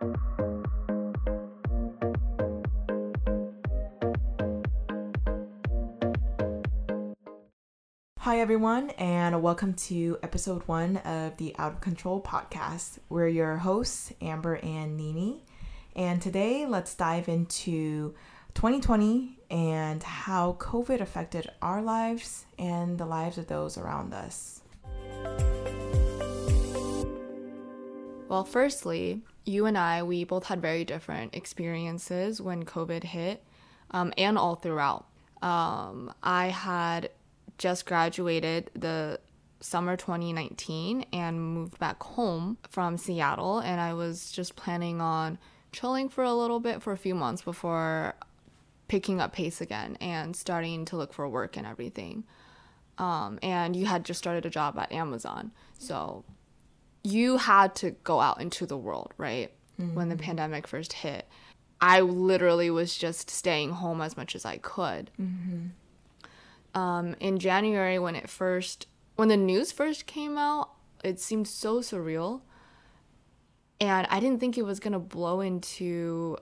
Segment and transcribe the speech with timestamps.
[0.00, 0.06] Hi,
[8.38, 13.00] everyone, and welcome to episode one of the Out of Control podcast.
[13.08, 15.42] We're your hosts, Amber and Nini.
[15.96, 18.14] And today, let's dive into
[18.54, 24.60] 2020 and how COVID affected our lives and the lives of those around us.
[28.28, 33.42] Well, firstly, you and I, we both had very different experiences when COVID hit
[33.90, 35.06] um, and all throughout.
[35.42, 37.10] Um, I had
[37.56, 39.20] just graduated the
[39.60, 43.58] summer 2019 and moved back home from Seattle.
[43.58, 45.38] And I was just planning on
[45.72, 48.14] chilling for a little bit for a few months before
[48.86, 52.24] picking up pace again and starting to look for work and everything.
[52.96, 55.52] Um, and you had just started a job at Amazon.
[55.78, 56.24] So
[57.02, 59.52] you had to go out into the world, right?
[59.80, 59.94] Mm-hmm.
[59.94, 61.28] When the pandemic first hit.
[61.80, 65.10] I literally was just staying home as much as I could.
[65.20, 65.68] Mm-hmm
[66.74, 70.70] um, in January when it first when the news first came out,
[71.02, 72.42] it seemed so surreal.
[73.80, 76.36] And I didn't think it was gonna blow into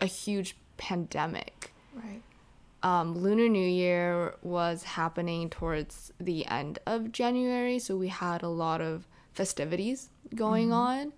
[0.00, 1.72] a huge pandemic.
[1.94, 2.22] Right.
[2.82, 8.48] Um, Lunar New Year was happening towards the end of January, so we had a
[8.48, 9.06] lot of
[9.36, 10.74] festivities going mm-hmm.
[10.74, 11.12] on.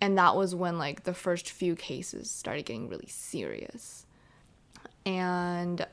[0.00, 4.06] And that was when like the first few cases started getting really serious.
[5.06, 5.86] And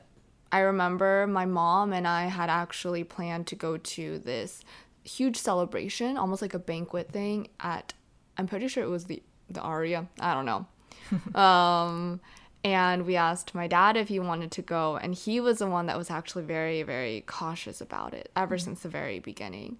[0.50, 4.62] I remember my mom and I had actually planned to go to this
[5.02, 7.94] huge celebration, almost like a banquet thing at
[8.38, 10.08] I'm pretty sure it was the the Aria.
[10.20, 10.66] I don't know.
[11.40, 12.20] um,
[12.64, 15.86] and we asked my dad if he wanted to go, and he was the one
[15.86, 18.64] that was actually very very cautious about it ever mm-hmm.
[18.64, 19.78] since the very beginning.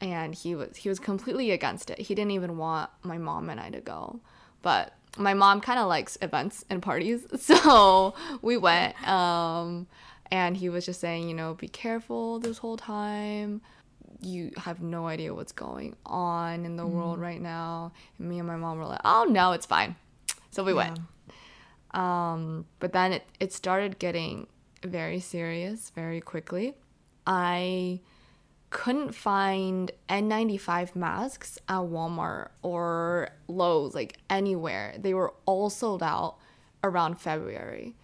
[0.00, 1.98] And he was he was completely against it.
[1.98, 4.20] He didn't even want my mom and I to go.
[4.62, 9.00] But my mom kind of likes events and parties, so we went.
[9.06, 9.86] Um,
[10.30, 13.60] and he was just saying, you know, be careful this whole time.
[14.22, 16.90] You have no idea what's going on in the mm.
[16.90, 17.92] world right now.
[18.18, 19.96] And me and my mom were like, oh no, it's fine.
[20.50, 20.76] So we yeah.
[20.76, 21.00] went.
[21.92, 24.46] Um, but then it, it started getting
[24.84, 26.74] very serious very quickly.
[27.26, 28.00] I
[28.70, 34.94] couldn't find N95 masks at Walmart or Lowe's, like anywhere.
[34.98, 36.36] They were all sold out
[36.82, 37.96] around February.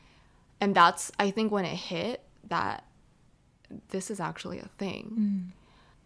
[0.60, 2.84] And that's, I think, when it hit that
[3.91, 5.53] this is actually a thing.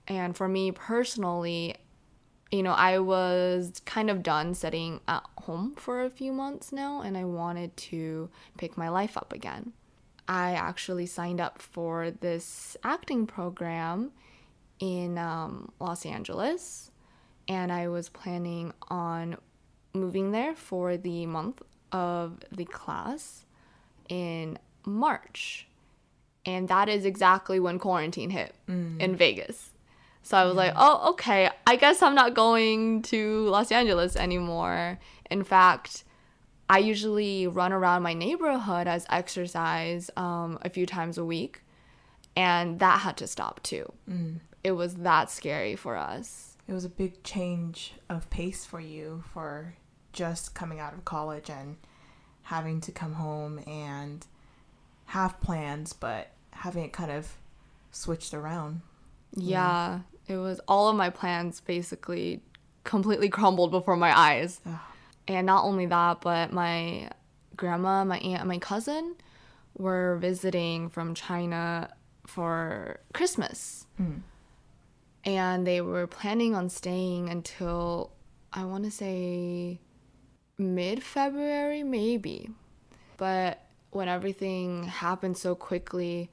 [0.08, 0.14] Mm.
[0.14, 1.76] And for me personally,
[2.50, 7.00] you know, I was kind of done sitting at home for a few months now,
[7.00, 8.28] and I wanted to
[8.58, 9.72] pick my life up again.
[10.26, 14.12] I actually signed up for this acting program
[14.80, 16.90] in um, Los Angeles,
[17.46, 19.36] and I was planning on
[19.92, 23.44] moving there for the month of the class
[24.08, 25.66] in March.
[26.46, 28.98] And that is exactly when quarantine hit mm.
[28.98, 29.70] in Vegas.
[30.22, 34.98] So I was like, oh, okay, I guess I'm not going to Los Angeles anymore.
[35.30, 36.04] In fact,
[36.68, 41.62] I usually run around my neighborhood as exercise um, a few times a week.
[42.36, 43.92] And that had to stop too.
[44.08, 46.56] Mm it was that scary for us.
[46.68, 49.74] It was a big change of pace for you for
[50.12, 51.76] just coming out of college and
[52.42, 54.26] having to come home and
[55.06, 57.36] have plans, but having it kind of
[57.90, 58.82] switched around.
[59.34, 62.42] Yeah, it was all of my plans basically
[62.84, 64.60] completely crumbled before my eyes.
[64.66, 64.78] Ugh.
[65.28, 67.10] And not only that, but my
[67.56, 69.14] grandma, my aunt, and my cousin
[69.76, 71.90] were visiting from China
[72.26, 73.86] for Christmas.
[74.00, 74.22] Mm
[75.24, 78.12] and they were planning on staying until
[78.52, 79.78] I want to say
[80.58, 82.50] mid February, maybe.
[83.16, 86.30] But when everything happened so quickly,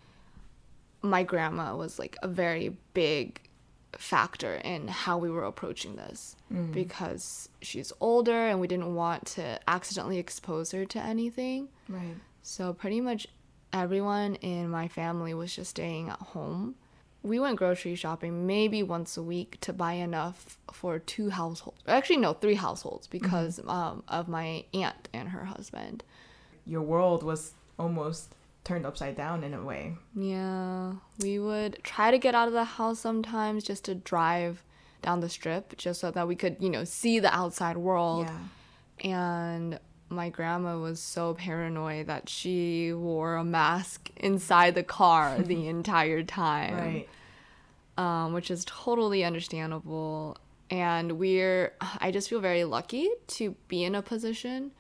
[1.02, 3.42] my grandma was like a very big
[3.98, 6.72] factor in how we were approaching this mm.
[6.72, 11.70] because she's older and we didn't want to accidentally expose her to anything.
[11.90, 12.16] Right.
[12.42, 13.28] So pretty much
[13.74, 16.76] everyone in my family was just staying at home
[17.24, 21.82] we went grocery shopping maybe once a week to buy enough for two households.
[21.88, 23.70] Actually, no, three households because mm-hmm.
[23.70, 26.04] um, of my aunt and her husband.
[26.66, 28.34] Your world was almost
[28.64, 29.96] turned upside down in a way.
[30.16, 34.64] Yeah, we would try to get out of the house sometimes just to drive
[35.02, 38.28] down the strip just so that we could, you know, see the outside world.
[38.28, 39.10] Yeah.
[39.10, 45.68] And my grandma was so paranoid that she wore a mask inside the car the
[45.76, 46.76] entire time.
[46.76, 47.10] Right.
[47.98, 50.38] Um, which is totally understandable.
[50.70, 54.72] And we're, I just feel very lucky to be in a position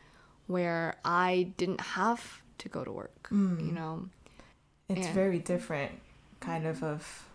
[0.47, 4.09] where I didn't have to go to work, you know?
[4.89, 5.93] It's And- very different,
[6.39, 7.26] kind of, of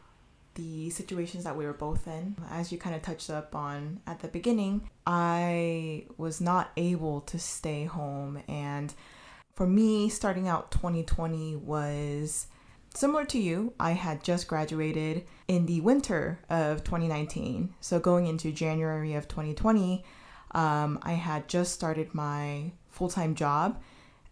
[0.55, 2.37] the situations that we were both in.
[2.51, 7.39] As you kind of touched up on at the beginning, I was not able to
[7.39, 8.43] stay home.
[8.49, 8.93] And
[9.55, 12.47] for me, starting out 2020 was
[12.95, 13.73] similar to you.
[13.81, 17.75] I had just graduated in the winter of 2019.
[17.81, 20.05] So going into January of 2020,
[20.53, 23.81] um, I had just started my full time job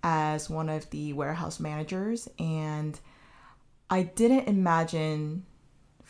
[0.02, 2.28] as one of the warehouse managers.
[2.38, 2.98] And
[3.88, 5.44] I didn't imagine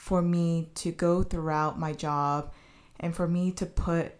[0.00, 2.50] for me to go throughout my job
[2.99, 4.14] and for me to put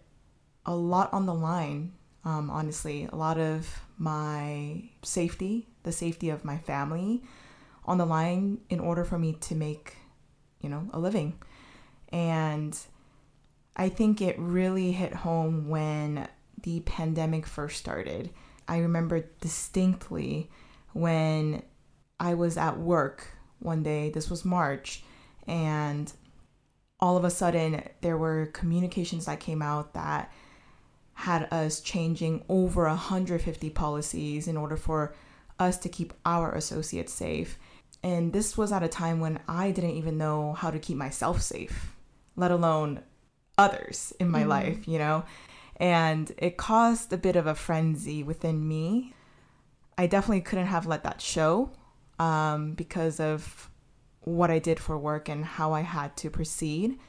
[0.63, 1.91] a lot on the line,
[2.23, 3.67] um, honestly, a lot of
[3.97, 7.23] my safety, the safety of my family
[7.83, 9.95] on the line in order for me to make,
[10.59, 11.33] you know, a living.
[12.09, 12.77] And
[13.75, 16.27] I think it really hit home when
[16.61, 18.29] the pandemic first started.
[18.67, 20.51] I remember distinctly
[20.93, 21.63] when
[22.19, 25.03] I was at work one day, this was March,
[25.47, 26.11] and
[26.99, 30.31] all of a sudden there were communications that came out that
[31.13, 35.13] had us changing over 150 policies in order for
[35.59, 37.59] us to keep our associates safe.
[38.03, 41.41] And this was at a time when I didn't even know how to keep myself
[41.41, 41.95] safe,
[42.35, 43.01] let alone
[43.57, 45.23] others in my life, you know?
[45.77, 49.13] And it caused a bit of a frenzy within me.
[49.97, 51.71] I definitely couldn't have let that show
[52.17, 53.69] um, because of
[54.21, 56.99] what I did for work and how I had to proceed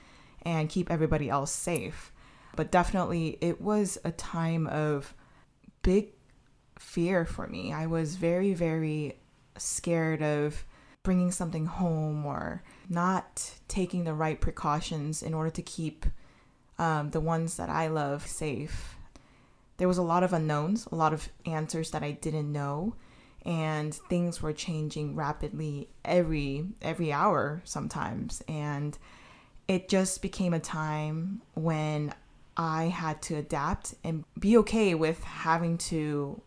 [0.42, 2.12] and keep everybody else safe.
[2.56, 5.14] But definitely, it was a time of
[5.82, 6.10] big
[6.78, 7.72] fear for me.
[7.72, 9.16] I was very, very
[9.56, 10.64] scared of
[11.02, 16.06] bringing something home or not taking the right precautions in order to keep
[16.78, 18.96] um, the ones that I love safe.
[19.78, 22.94] There was a lot of unknowns, a lot of answers that I didn't know,
[23.44, 28.42] and things were changing rapidly every every hour sometimes.
[28.48, 28.96] And
[29.68, 32.14] it just became a time when
[32.56, 36.40] I had to adapt and be okay with having to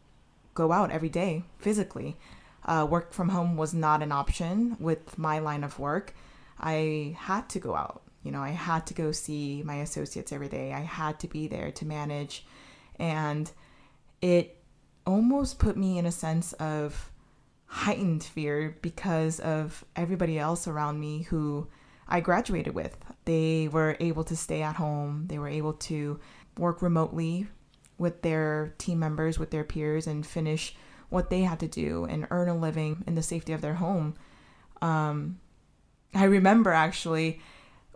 [0.54, 2.18] go out every day physically.
[2.64, 6.14] Uh, work from home was not an option with my line of work.
[6.60, 8.02] I had to go out.
[8.24, 10.74] You know, I had to go see my associates every day.
[10.74, 12.46] I had to be there to manage.
[12.98, 13.52] And
[14.22, 14.58] it
[15.06, 17.12] almost put me in a sense of
[17.68, 21.68] heightened fear because of everybody else around me who
[22.08, 22.96] I graduated with.
[23.26, 26.20] They were able to stay at home, they were able to
[26.58, 27.48] work remotely
[27.98, 30.76] with their team members, with their peers, and finish
[31.10, 34.16] what they had to do and earn a living in the safety of their home.
[34.82, 35.40] Um,
[36.14, 37.42] I remember actually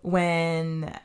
[0.02, 0.98] when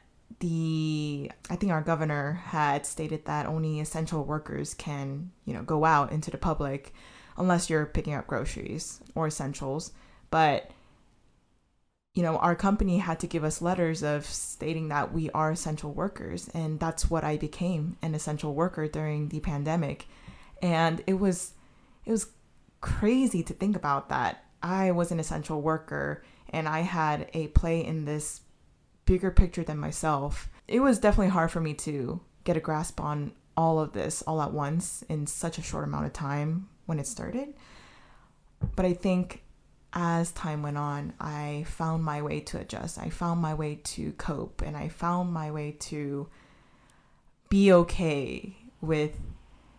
[0.44, 5.87] the I think our governor had stated that only essential workers can, you know, go
[5.87, 6.93] out into the public
[7.38, 9.93] unless you're picking up groceries or essentials.
[10.31, 10.70] But
[12.12, 15.93] you know, our company had to give us letters of stating that we are essential
[15.94, 20.06] workers and that's what I became, an essential worker during the pandemic.
[20.61, 21.55] And it was
[22.05, 22.29] it was
[22.82, 24.44] crazy to think about that.
[24.62, 28.43] I was an essential worker and I had a play in this
[29.05, 30.49] bigger picture than myself.
[30.67, 34.43] It was definitely hard for me to get a grasp on all of this all
[34.43, 37.55] at once in such a short amount of time when it started.
[38.76, 39.43] But I think
[39.93, 42.99] as time went on, I found my way to adjust.
[42.99, 46.28] I found my way to cope and I found my way to
[47.49, 49.17] be okay with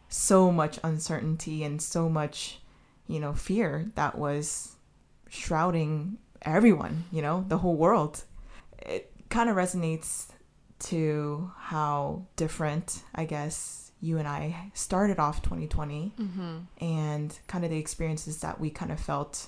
[0.08, 2.62] so much uncertainty and so much,
[3.08, 4.76] you know, fear that was
[5.30, 8.24] shrouding everyone, you know, the whole world.
[8.80, 10.27] It kind of resonates
[10.80, 16.58] to how different, I guess, you and I started off 2020 mm-hmm.
[16.84, 19.48] and kind of the experiences that we kind of felt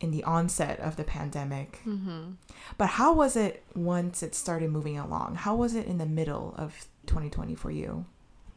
[0.00, 1.80] in the onset of the pandemic.
[1.86, 2.32] Mm-hmm.
[2.78, 5.36] But how was it once it started moving along?
[5.36, 8.06] How was it in the middle of 2020 for you?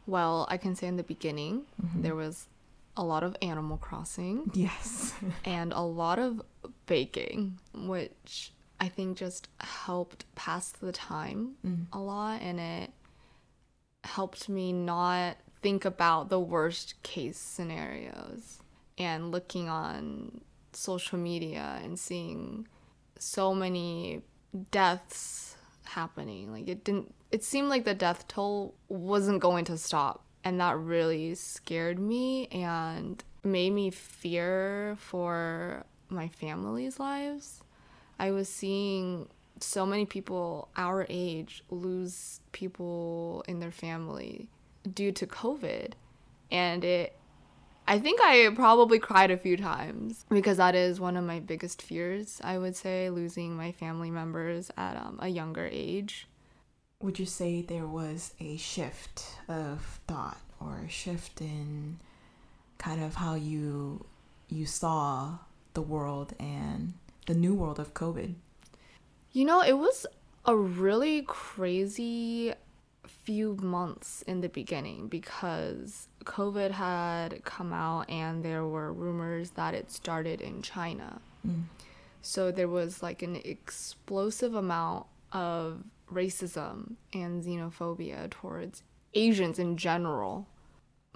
[0.07, 2.01] Well, I can say in the beginning, mm-hmm.
[2.01, 2.47] there was
[2.97, 5.13] a lot of Animal Crossing Yes.
[5.45, 6.41] and a lot of
[6.87, 8.51] baking, which
[8.83, 11.85] I think just helped pass the time mm.
[11.93, 12.91] a lot and it
[14.03, 18.59] helped me not think about the worst case scenarios
[18.97, 20.41] and looking on
[20.73, 22.67] social media and seeing
[23.17, 24.21] so many
[24.71, 26.51] deaths happening.
[26.51, 30.77] Like it didn't it seemed like the death toll wasn't going to stop and that
[30.77, 37.63] really scared me and made me fear for my family's lives
[38.19, 39.27] i was seeing
[39.59, 44.47] so many people our age lose people in their family
[44.91, 45.93] due to COVID.
[46.51, 47.17] And it,
[47.87, 51.81] I think I probably cried a few times because that is one of my biggest
[51.81, 56.27] fears, I would say, losing my family members at um, a younger age.
[57.01, 61.99] Would you say there was a shift of thought or a shift in
[62.77, 64.05] kind of how you
[64.49, 65.37] you saw
[65.73, 66.93] the world and
[67.25, 68.35] the new world of COVID?
[69.31, 70.05] You know, it was
[70.45, 72.53] a really crazy
[73.07, 79.73] few months in the beginning because COVID had come out and there were rumors that
[79.73, 81.21] it started in China.
[81.47, 81.63] Mm.
[82.21, 90.47] So there was like an explosive amount of racism and xenophobia towards Asians in general.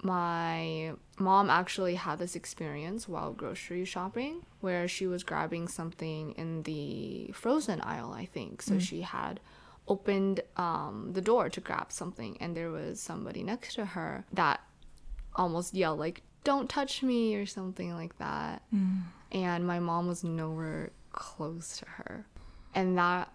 [0.02, 6.62] My mom actually had this experience while grocery shopping where she was grabbing something in
[6.62, 8.62] the frozen aisle, I think.
[8.62, 9.40] So she had
[9.88, 14.60] opened um, the door to grab something, and there was somebody next to her that
[15.34, 18.62] almost yelled, like, don't touch me, or something like that.
[19.32, 22.26] And my mom was nowhere close to her.
[22.74, 23.32] And that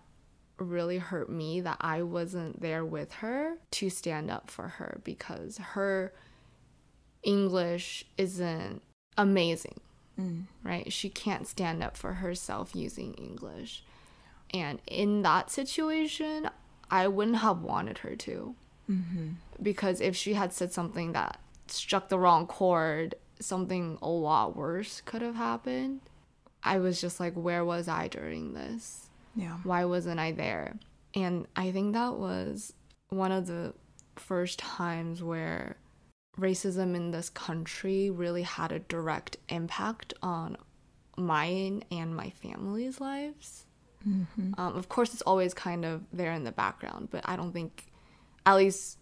[0.58, 5.58] really hurt me that I wasn't there with her to stand up for her because
[5.58, 6.13] her
[7.23, 8.81] English isn't
[9.17, 9.79] amazing,
[10.19, 10.43] mm.
[10.63, 10.91] right?
[10.91, 13.83] She can't stand up for herself using English.
[14.53, 16.49] And in that situation,
[16.91, 18.55] I wouldn't have wanted her to.
[18.89, 19.29] Mm-hmm.
[19.61, 25.01] Because if she had said something that struck the wrong chord, something a lot worse
[25.01, 26.01] could have happened.
[26.63, 29.09] I was just like, where was I during this?
[29.35, 29.57] Yeah.
[29.63, 30.77] Why wasn't I there?
[31.15, 32.73] And I think that was
[33.09, 33.73] one of the
[34.15, 35.77] first times where
[36.39, 40.57] racism in this country really had a direct impact on
[41.15, 43.65] mine and my family's lives.
[44.57, 47.85] Um, of course, it's always kind of there in the background, but I don't think,
[48.45, 48.97] at least,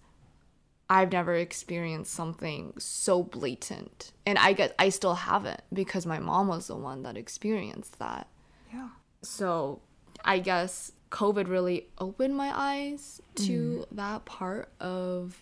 [0.89, 4.11] I've never experienced something so blatant.
[4.25, 8.27] And I guess I still haven't because my mom was the one that experienced that.
[8.73, 8.89] Yeah.
[9.21, 9.81] So
[10.23, 15.41] I guess COVID really opened my eyes to that part of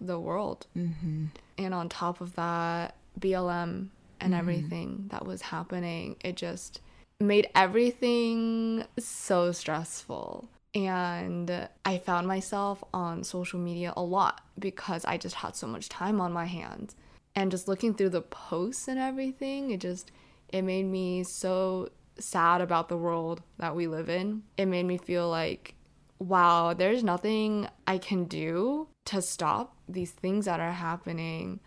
[0.00, 0.66] the world.
[0.76, 1.26] Mm-hmm.
[1.58, 3.88] And on top of that, BLM
[4.20, 6.80] and everything that was happening, it just
[7.20, 10.48] made everything so stressful.
[10.74, 15.88] And I found myself on social media a lot because I just had so much
[15.88, 16.94] time on my hands.
[17.34, 20.10] And just looking through the posts and everything, it just
[20.48, 24.42] it made me so sad about the world that we live in.
[24.56, 25.74] It made me feel like
[26.20, 31.60] wow, there's nothing I can do to stop these things that are happening.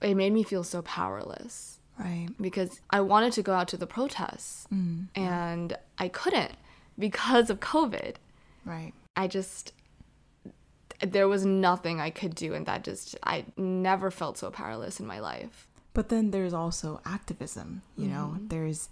[0.00, 2.28] It made me feel so powerless Right.
[2.40, 6.54] because I wanted to go out to the protests mm, and I couldn't
[6.98, 8.16] because of COVID.
[8.64, 8.92] Right.
[9.16, 9.72] I just
[11.00, 15.06] there was nothing I could do and that just I never felt so powerless in
[15.06, 15.68] my life.
[15.92, 18.32] But then there's also activism, you know.
[18.34, 18.48] Mm-hmm.
[18.48, 18.88] There's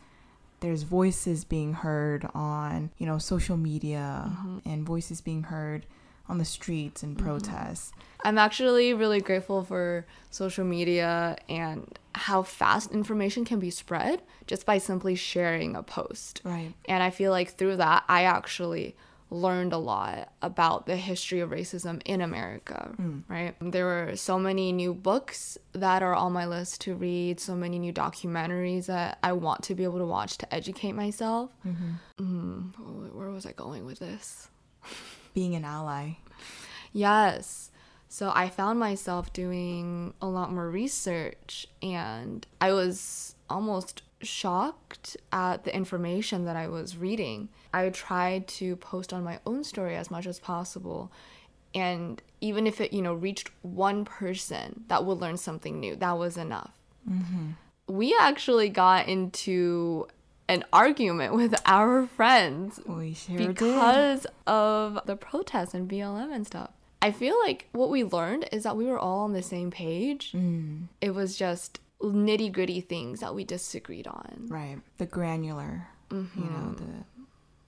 [0.61, 4.59] there's voices being heard on, you know, social media mm-hmm.
[4.65, 5.87] and voices being heard
[6.33, 7.27] on the streets and mm-hmm.
[7.27, 7.93] protests.
[8.25, 14.65] I'm actually really grateful for social media and how fast information can be spread just
[14.65, 16.41] by simply sharing a post.
[16.43, 16.73] Right.
[16.89, 18.97] And I feel like through that, I actually
[19.29, 23.23] learned a lot about the history of racism in America, mm.
[23.29, 23.55] right?
[23.61, 27.79] There were so many new books that are on my list to read, so many
[27.79, 31.51] new documentaries that I want to be able to watch to educate myself.
[32.21, 34.49] Mm, where was I going with this?
[35.35, 36.15] Being an ally.
[36.93, 37.71] Yes.
[38.09, 45.65] So I found myself doing a lot more research and I was almost shocked at
[45.65, 47.49] the information that I was reading.
[47.73, 51.11] I tried to post on my own story as much as possible.
[51.75, 56.19] And even if it, you know, reached one person that would learn something new, that
[56.19, 56.75] was enough.
[57.09, 57.53] Mm-hmm.
[57.89, 60.07] We actually got into
[60.52, 63.49] an argument with our friends We sure did.
[63.49, 66.71] because of the protests and BLM and stuff.
[67.00, 70.32] I feel like what we learned is that we were all on the same page.
[70.32, 70.88] Mm.
[71.00, 74.47] It was just nitty gritty things that we disagreed on.
[74.49, 74.78] Right.
[74.99, 76.75] The granular, you know, mm-hmm.
[76.75, 77.04] the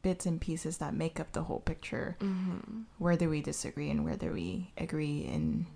[0.02, 2.16] bits and pieces that make up the whole picture.
[2.20, 2.82] Mm-hmm.
[2.98, 5.66] Whether we disagree and whether we agree in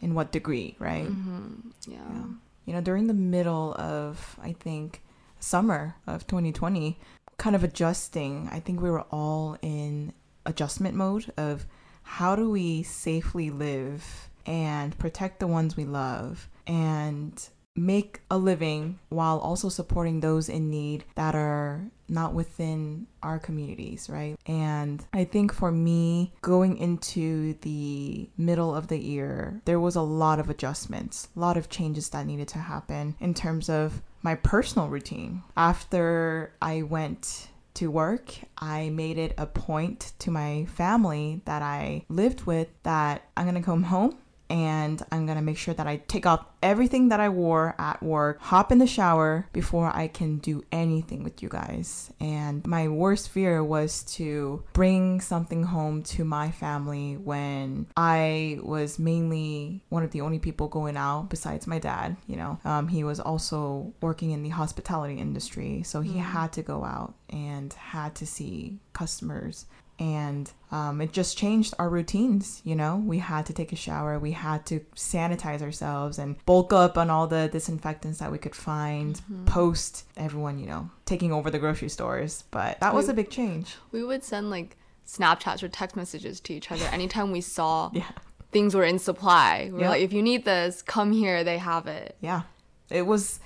[0.00, 1.06] in what degree, right?
[1.06, 1.90] Mm-hmm.
[1.90, 2.24] Yeah.
[2.66, 5.02] You know, during the middle of I think
[5.40, 6.98] summer of 2020,
[7.36, 10.12] kind of adjusting, I think we were all in
[10.44, 11.66] adjustment mode of
[12.02, 18.98] how do we safely live and protect the ones we love and make a living
[19.08, 24.36] while also supporting those in need that are not within our communities, right?
[24.46, 30.02] And I think for me, going into the middle of the year, there was a
[30.02, 34.34] lot of adjustments, a lot of changes that needed to happen in terms of my
[34.34, 35.42] personal routine.
[35.56, 42.04] After I went to work, I made it a point to my family that I
[42.08, 44.18] lived with that I'm gonna come home
[44.50, 48.40] and I'm gonna make sure that I take off everything that I wore at work,
[48.40, 52.10] hop in the shower before I can do anything with you guys.
[52.20, 58.98] And my worst fear was to bring something home to my family when I was
[58.98, 62.16] mainly one of the only people going out besides my dad.
[62.26, 66.62] You know, um, he was also working in the hospitality industry, so he had to
[66.62, 69.66] go out and had to see customers
[69.98, 74.18] and um, it just changed our routines you know we had to take a shower
[74.18, 78.54] we had to sanitize ourselves and bulk up on all the disinfectants that we could
[78.54, 79.44] find Mm-hmm.
[79.46, 83.76] post everyone you know taking over the grocery stores but that was a big change
[83.92, 84.76] We would send like
[85.06, 88.04] Snapchats or text messages to each other anytime we saw yeah
[88.50, 89.68] things were in supply.
[89.70, 89.90] We're Yep.
[89.90, 91.44] like, if you need this, come here.
[91.44, 92.16] They have it.
[92.20, 92.42] yeah
[92.90, 93.40] it was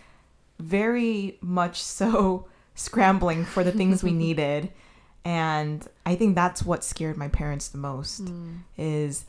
[0.61, 4.71] very much so scrambling for the things we needed
[5.25, 8.59] and i think that's what scared my parents the most mm.
[8.77, 9.25] is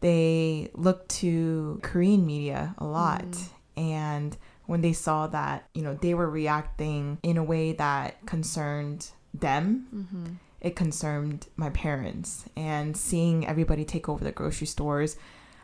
[0.00, 3.22] they looked to korean media a lot.
[3.22, 3.48] Mm.
[3.76, 4.36] And
[4.66, 9.86] when they saw that you know they were reacting in a way that concerned them
[9.94, 10.32] mm-hmm.
[10.60, 12.44] it concerned my parents.
[12.54, 15.16] And seeing everybody take over the grocery stores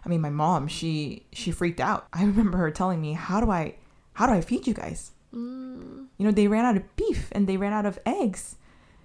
[0.04, 2.06] i mean my mom she she freaked out.
[2.12, 3.74] I remember her telling me how do i
[4.14, 5.12] how do i feed you guys?
[5.34, 6.06] Mm.
[6.16, 8.56] You know they ran out of beef and they ran out of eggs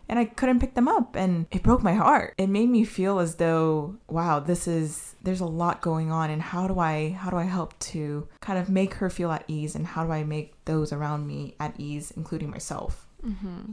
[0.10, 3.20] and i couldn't pick them up and it broke my heart it made me feel
[3.20, 7.30] as though wow this is there's a lot going on and how do i how
[7.30, 10.24] do i help to kind of make her feel at ease and how do i
[10.24, 13.06] make those around me at ease including myself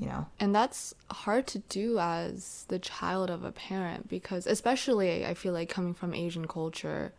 [0.01, 5.27] you know And that's hard to do as the child of a parent because, especially,
[5.27, 7.13] I feel like coming from Asian culture,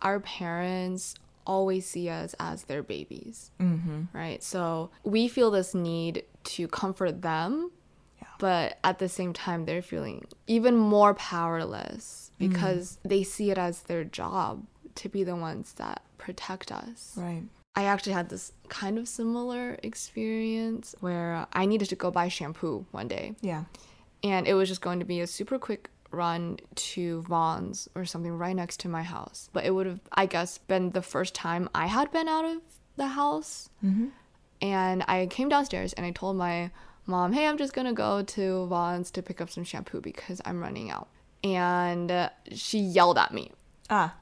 [0.00, 1.14] our parents
[1.46, 4.04] always see us as their babies, mm-hmm.
[4.14, 4.42] right?
[4.42, 7.70] So we feel this need to comfort them.
[8.38, 13.82] But at the same time, they're feeling even more powerless because they see it as
[13.82, 14.66] their job
[14.96, 17.14] to be the ones that protect us.
[17.16, 17.42] right
[17.76, 22.86] I actually had this kind of similar experience where I needed to go buy shampoo
[22.92, 23.34] one day.
[23.40, 23.64] yeah
[24.22, 28.32] And it was just going to be a super quick run to Vons or something
[28.32, 29.50] right next to my house.
[29.52, 32.58] But it would have, I guess, been the first time I had been out of
[32.96, 33.70] the house.
[33.84, 34.08] mm-hmm.
[34.60, 36.70] And I came downstairs and I told my
[37.06, 40.60] mom, hey, I'm just to go to Vons to pick up some shampoo because I'm
[40.60, 41.08] running out.
[41.42, 43.52] And uh, she yelled at me
[43.90, 44.14] ah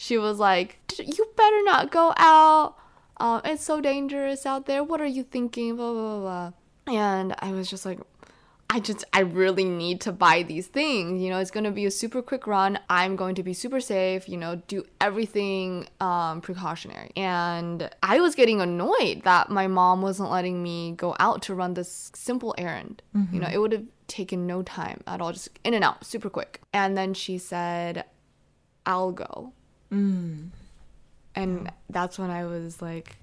[0.00, 2.74] she was like, "You better not go out.
[3.18, 4.82] Um, it's so dangerous out there.
[4.82, 6.20] What are you thinking?" Blah blah blah.
[6.86, 6.94] blah.
[6.94, 8.00] And I was just like,
[8.72, 11.20] I just, I really need to buy these things.
[11.20, 12.78] You know, it's gonna be a super quick run.
[12.88, 14.28] I'm going to be super safe.
[14.28, 17.10] You know, do everything um, precautionary.
[17.16, 21.74] And I was getting annoyed that my mom wasn't letting me go out to run
[21.74, 23.02] this simple errand.
[23.32, 26.30] You know, it would have taken no time at all, just in and out, super
[26.30, 26.60] quick.
[26.72, 28.04] And then she said,
[28.86, 29.52] "I'll go."
[29.90, 30.48] mm.
[31.34, 33.16] And that's when I was like,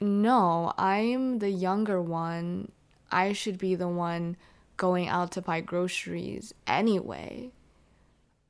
[0.00, 2.70] no, I'm the younger one.
[3.14, 4.36] I should be the one
[4.76, 7.52] going out to buy groceries anyway.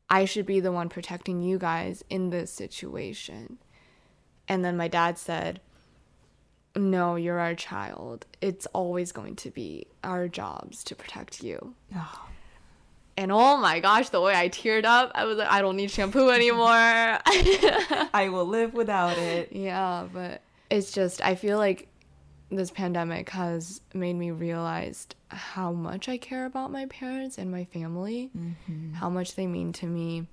[0.08, 3.58] I should be the one protecting you guys in this situation.
[4.48, 5.60] And then my dad said,
[6.74, 8.26] No, you're our child.
[8.40, 11.74] It's always going to be our jobs to protect you.
[11.94, 12.28] Oh,
[13.16, 15.92] And oh my gosh, the way I teared up, I was like, I don't need
[15.92, 16.66] shampoo anymore.
[16.66, 19.52] I will live without it.
[19.52, 21.86] Yeah, but it's just I feel like
[22.50, 27.64] this pandemic has made me realize how much I care about my parents and my
[27.64, 28.92] family, mm-hmm.
[28.94, 30.26] how much they mean to me,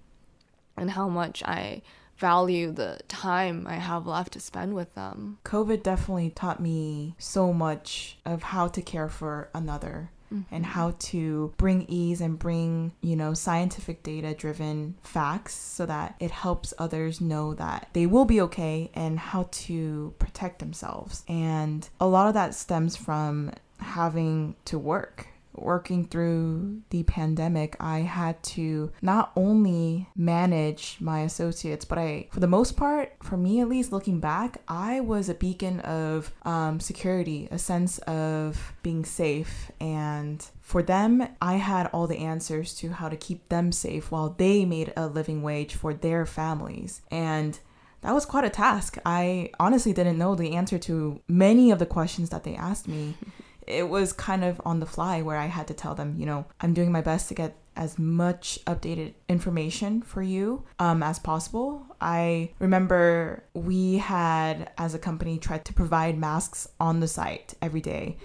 [0.78, 1.82] and how much I
[2.18, 5.40] value the time I have left to spend with them.
[5.44, 10.12] COVID definitely taught me so much of how to care for another
[10.52, 16.16] and how to bring ease and bring, you know, scientific data driven facts so that
[16.20, 21.24] it helps others know that they will be okay and how to protect themselves.
[21.28, 25.28] And a lot of that stems from having to work.
[25.54, 32.40] Working through the pandemic, I had to not only manage my associates, but I, for
[32.40, 36.80] the most part, for me at least, looking back, I was a beacon of um,
[36.80, 39.72] security, a sense of being safe.
[39.80, 44.30] And for them, I had all the answers to how to keep them safe while
[44.30, 47.02] they made a living wage for their families.
[47.12, 47.60] And
[48.02, 48.98] that was quite a task.
[49.06, 53.16] I honestly didn't know the answer to many of the questions that they asked me.
[53.68, 56.46] it was kind of on the fly where I had to tell them, you know,
[56.60, 61.86] I'm doing my best to get as much updated information for you um, as possible.
[62.02, 67.82] I remember we had, as a company, tried to provide masks on the site every
[67.82, 68.18] day.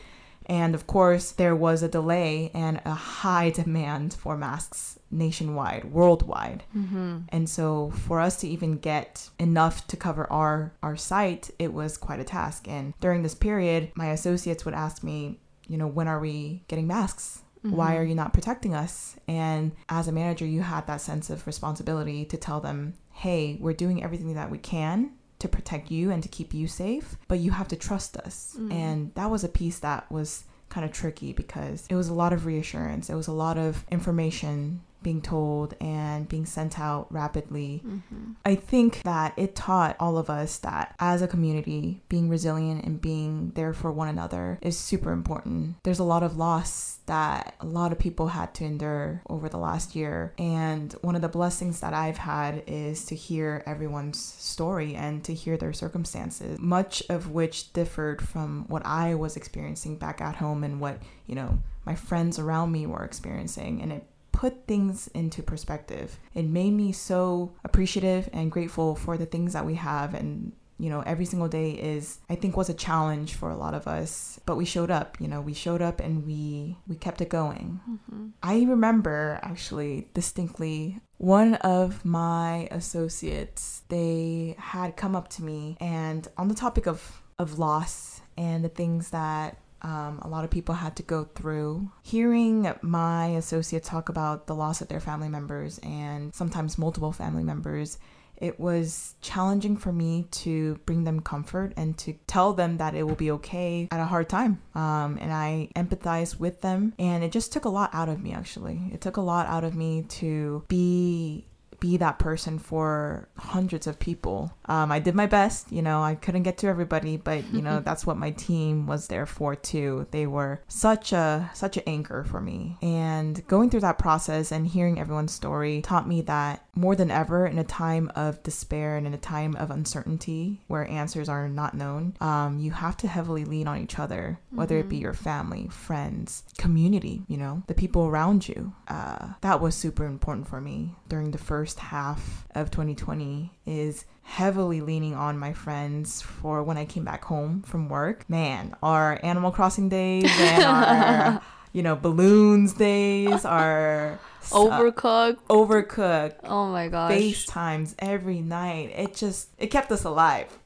[0.47, 6.63] And of course, there was a delay and a high demand for masks nationwide, worldwide.
[6.77, 7.19] Mm-hmm.
[7.31, 11.97] And so for us to even get enough to cover our our site, it was
[11.97, 12.69] quite a task.
[12.69, 16.87] And during this period, my associates would ask me, you know, when are we getting
[16.87, 17.43] masks?
[17.63, 19.17] Why are you not protecting us?
[19.27, 23.73] And as a manager, you had that sense of responsibility to tell them, hey, we're
[23.73, 27.51] doing everything that we can to protect you and to keep you safe, but you
[27.51, 28.57] have to trust us.
[28.59, 28.73] Mm-hmm.
[28.73, 32.33] And that was a piece that was kind of tricky because it was a lot
[32.33, 37.83] of reassurance, it was a lot of information being told and being sent out rapidly.
[37.87, 38.33] Mm-hmm.
[38.45, 43.01] I think that it taught all of us that as a community, being resilient and
[43.01, 45.77] being there for one another is super important.
[45.85, 49.59] There's a lot of loss that a lot of people had to endure over the
[49.59, 50.35] last year.
[50.39, 55.35] And one of the blessings that I've had is to hear everyone's story and to
[55.35, 60.65] hear their circumstances, much of which differed from what I was experiencing back at home
[60.65, 63.81] and what, you know, my friends around me were experiencing.
[63.81, 64.05] And it
[64.37, 66.19] put things into perspective.
[66.35, 70.91] It made me so appreciative and grateful for the things that we have and you
[70.91, 74.39] know every single day is i think was a challenge for a lot of us
[74.45, 77.81] but we showed up you know we showed up and we we kept it going
[77.89, 78.27] mm-hmm.
[78.43, 86.29] i remember actually distinctly one of my associates they had come up to me and
[86.37, 90.75] on the topic of of loss and the things that um, a lot of people
[90.75, 91.89] had to go through.
[92.03, 97.45] Hearing my associate talk about the loss of their family members and sometimes multiple family
[97.45, 97.99] members,
[98.37, 103.05] it was challenging for me to bring them comfort and to tell them that it
[103.05, 104.61] will be okay at a hard time.
[104.75, 108.33] Um, and I empathized with them, and it just took a lot out of me,
[108.33, 108.91] actually.
[108.93, 111.47] It took a lot out of me to be
[111.81, 114.53] be that person for hundreds of people.
[114.67, 117.81] Um, I did my best, you know, I couldn't get to everybody, but you know,
[117.85, 120.07] that's what my team was there for too.
[120.11, 122.79] They were such a such an anchor for me.
[122.83, 127.47] And going through that process and hearing everyone's story taught me that more than ever
[127.47, 131.75] in a time of despair and in a time of uncertainty where answers are not
[131.75, 135.69] known, um, you have to heavily lean on each other, whether it be your family,
[135.69, 138.75] friends, community, you know, the people around you.
[138.89, 144.81] Uh, that was super important for me during the first half of 2020 is heavily
[144.81, 148.29] leaning on my friends for when I came back home from work.
[148.29, 151.43] Man, our Animal Crossing days and our,
[151.77, 155.41] you know, balloons days, are Overcooked.
[155.51, 157.13] Uh, overcooked Oh my gosh.
[157.13, 158.93] FaceTimes every night.
[158.97, 160.59] It just it kept us alive.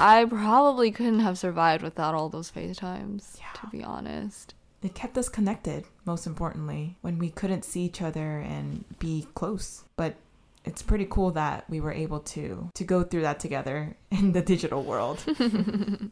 [0.00, 4.54] I probably couldn't have survived without all those FaceTimes, to be honest.
[4.82, 9.84] It kept us connected, most importantly, when we couldn't see each other and be close.
[9.96, 10.16] But
[10.64, 14.42] it's pretty cool that we were able to to go through that together in the
[14.42, 15.24] digital world.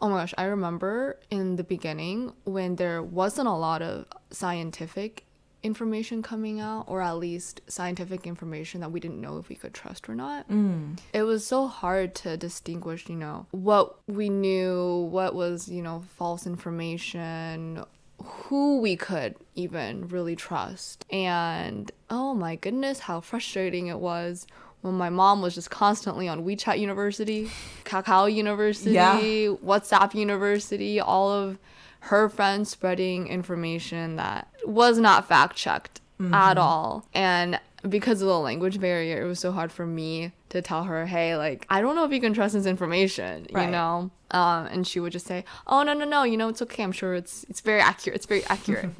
[0.00, 5.24] Oh my gosh, I remember in the beginning when there wasn't a lot of scientific
[5.62, 9.74] information coming out, or at least scientific information that we didn't know if we could
[9.74, 10.48] trust or not.
[10.48, 10.98] Mm.
[11.12, 16.02] It was so hard to distinguish, you know, what we knew, what was, you know,
[16.16, 17.84] false information,
[18.22, 21.04] who we could even really trust.
[21.10, 24.46] And oh my goodness, how frustrating it was
[24.82, 27.50] when my mom was just constantly on WeChat University,
[27.84, 29.18] Kakao University, Yeah.
[29.64, 31.58] WhatsApp University, all of
[32.04, 36.00] her friends spreading information that was not fact checked
[36.32, 37.06] at all.
[37.14, 41.06] And because of the language barrier, it was so hard for me to tell her,
[41.06, 43.64] hey, like, I don't know if you can trust this information, Right.
[43.66, 44.10] you know?
[44.32, 46.82] Um, and she would just say, oh, no, no, no, you know, it's okay.
[46.82, 48.16] I'm sure it's, it's very accurate.
[48.16, 48.90] It's very accurate.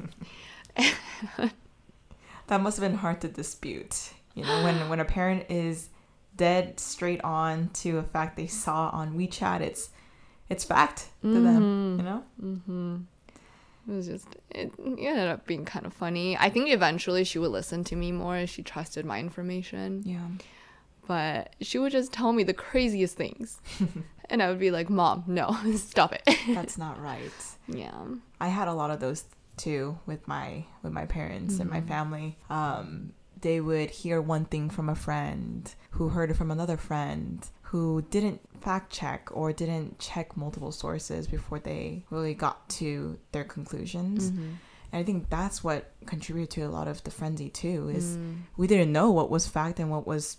[2.47, 4.11] That must have been hard to dispute.
[4.35, 5.89] You know, when when a parent is
[6.35, 9.89] dead straight on to a fact they saw on WeChat, it's
[10.49, 11.97] it's fact to them.
[11.97, 11.99] Mm-hmm.
[11.99, 12.23] You know.
[12.41, 12.97] Mm-hmm.
[13.87, 16.37] It was just, it, ended up being kind of funny.
[16.37, 20.03] I think eventually she would listen to me more as she trusted my information.
[20.05, 20.27] Yeah.
[21.07, 23.59] But she would just tell me the craziest things.
[24.29, 26.23] and I would be like, Mom, no, stop it.
[26.49, 27.31] That's not right.
[27.67, 28.05] yeah.
[28.39, 29.25] I had a lot of those
[29.57, 31.87] too with my with my parents and my mm-hmm.
[31.87, 32.37] family.
[32.49, 37.47] Um, they would hear one thing from a friend who heard it from another friend
[37.63, 43.43] who didn't fact check or didn't check multiple sources before they really got to their
[43.43, 44.29] conclusions.
[44.29, 48.17] And I think that's what contributed to a lot of the frenzy too is
[48.57, 50.37] we didn't know what was fact and what was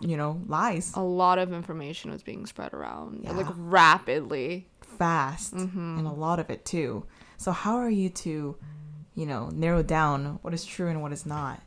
[0.00, 4.66] you know, lies a lot of information was being spread around like rapidly.
[4.98, 5.98] fast Mm-hmm.
[5.98, 7.04] and a lot of it too.
[7.36, 8.56] So how are you to,
[9.14, 11.60] you know, narrow down what is true and what is not?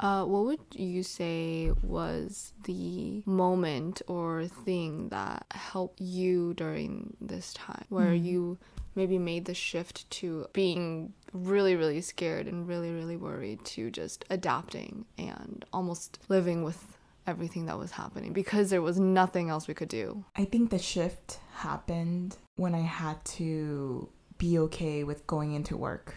[0.00, 7.52] Uh, what would you say was the moment or thing that helped you during this
[7.52, 8.24] time where Hmm.
[8.24, 8.58] you
[8.94, 14.24] maybe made the shift to being really, really scared and really, really worried to just
[14.30, 19.74] adapting and almost living with everything that was happening because there was nothing else we
[19.74, 20.24] could do?
[20.34, 24.08] I think the shift happened when I had to
[24.38, 26.14] be okay with going into work.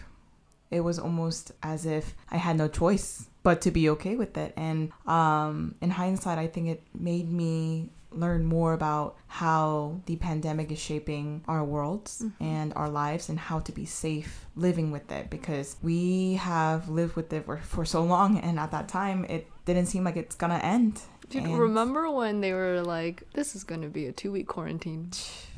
[0.73, 4.53] It was almost as if I had no choice but to be okay with it.
[4.57, 10.71] And um, in hindsight, I think it made me learn more about how the pandemic
[10.71, 15.31] is shaping our worlds and our lives and how to be safe living with it
[15.31, 19.47] because we have lived with it for, for so long and at that time it
[19.65, 23.63] didn't seem like it's gonna end Dude, And- remember when they were like, this is
[23.63, 25.09] going to be a two week quarantine?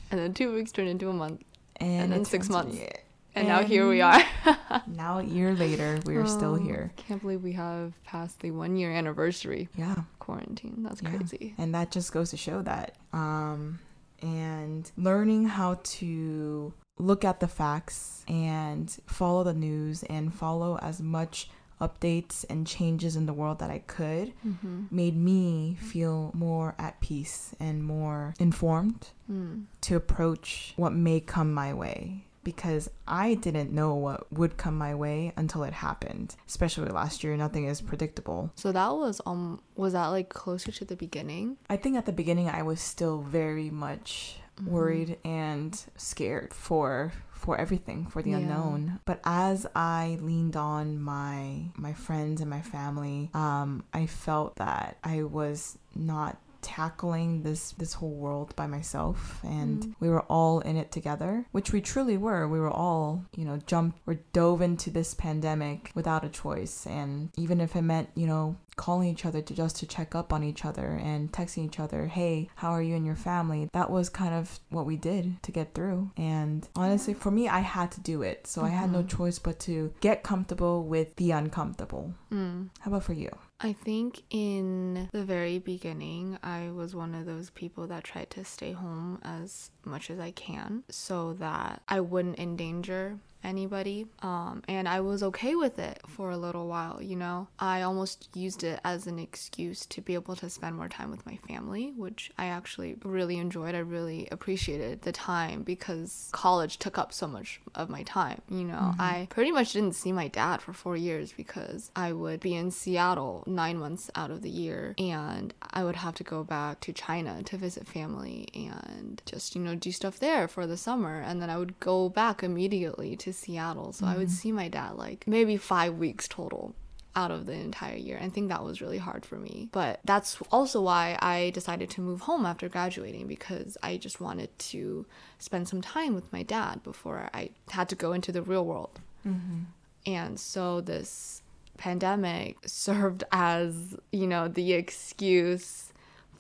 [0.10, 1.42] And then two weeks turned into a month.
[1.78, 2.78] and then six months.
[2.78, 2.88] yeah.
[3.36, 4.22] And, now here we are.
[4.88, 8.52] now a year later we are still Oh, here Can't believe we have passed the
[8.52, 10.84] one year anniversary yeah of quarantine.
[10.84, 11.10] That's Yeah.
[11.18, 11.54] crazy.
[11.58, 13.80] and that just goes to show that um
[14.22, 21.02] and learning how to look at the facts and follow the news and follow as
[21.02, 21.50] much
[21.82, 24.84] updates and changes in the world that I could Mm-hmm.
[24.92, 29.66] made me feel more at peace and more informed Mm.
[29.82, 34.96] to approach what may come my way because I didn't know what would come my
[34.96, 36.38] way until it happened.
[36.48, 38.52] Especially last year, nothing is predictable.
[38.56, 41.58] So that was um was that like closer to the beginning?
[41.70, 44.68] I think at the beginning I was still very much Mhm.
[44.68, 48.38] worried and scared for for everything for the Yeah.
[48.38, 54.56] unknown but as i leaned on my my friends and my family um i felt
[54.56, 59.96] that i was not tackling this this whole world by myself and Mm.
[60.00, 63.58] we were all in it together which we truly were we were all you know
[63.72, 68.28] jumped or dove into this pandemic without a choice and even if it meant you
[68.32, 71.80] know calling each other to just to check up on each other and texting each
[71.80, 73.70] other hey how are you and your family?
[73.74, 76.12] That was kind of what we did to get through.
[76.18, 78.48] And honestly for me i had to do it.
[78.48, 79.10] So i had no Mhm.
[79.18, 82.14] choice but to get comfortable with the uncomfortable.
[82.32, 82.70] Mm.
[82.80, 83.30] how about for you?
[83.62, 88.44] I think in the very beginning, I was one of those people that tried to
[88.44, 94.08] stay home as much as I can so that I wouldn't endanger anybody.
[94.22, 97.48] Um, and I was okay with it for a little while, you know.
[97.60, 101.26] I almost used it as an excuse to be able to spend more time with
[101.26, 103.76] my family, which I actually really enjoyed.
[103.76, 108.64] I really appreciated the time because college took up so much of my time, you
[108.64, 108.94] know.
[109.00, 112.72] I pretty much didn't see my dad for four years because I would be in
[112.72, 116.94] Seattle nine months out of the year and I would have to go back to
[116.94, 121.20] China to visit family and just, you know, do stuff there for the summer.
[121.20, 123.94] And then I would go back immediately to Seattle.
[123.94, 124.36] So I would mm-hmm.
[124.36, 126.76] see my dad like maybe five weeks total
[127.16, 128.20] out of the entire year.
[128.22, 129.70] I think that was really hard for me.
[129.72, 134.58] But that's also why I decided to move home after graduating because I just wanted
[134.60, 135.06] to
[135.40, 139.00] spend some time with my dad before I had to go into the real world.
[139.26, 139.62] Mm-hmm.
[140.06, 141.42] And so this
[141.78, 145.94] pandemic served as, you know, the excuse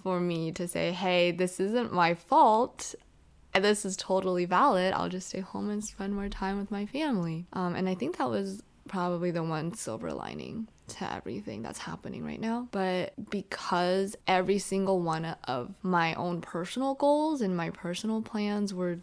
[0.03, 2.93] for me to say, hey, this isn't my fault.
[3.61, 4.93] This is totally valid.
[4.93, 7.45] I'll just stay home and spend more time with my family.
[7.53, 12.23] Um, and I think that was probably the one silver lining to everything that's happening
[12.23, 12.67] right now.
[12.71, 18.99] But because every single one of my own personal goals and my personal plans were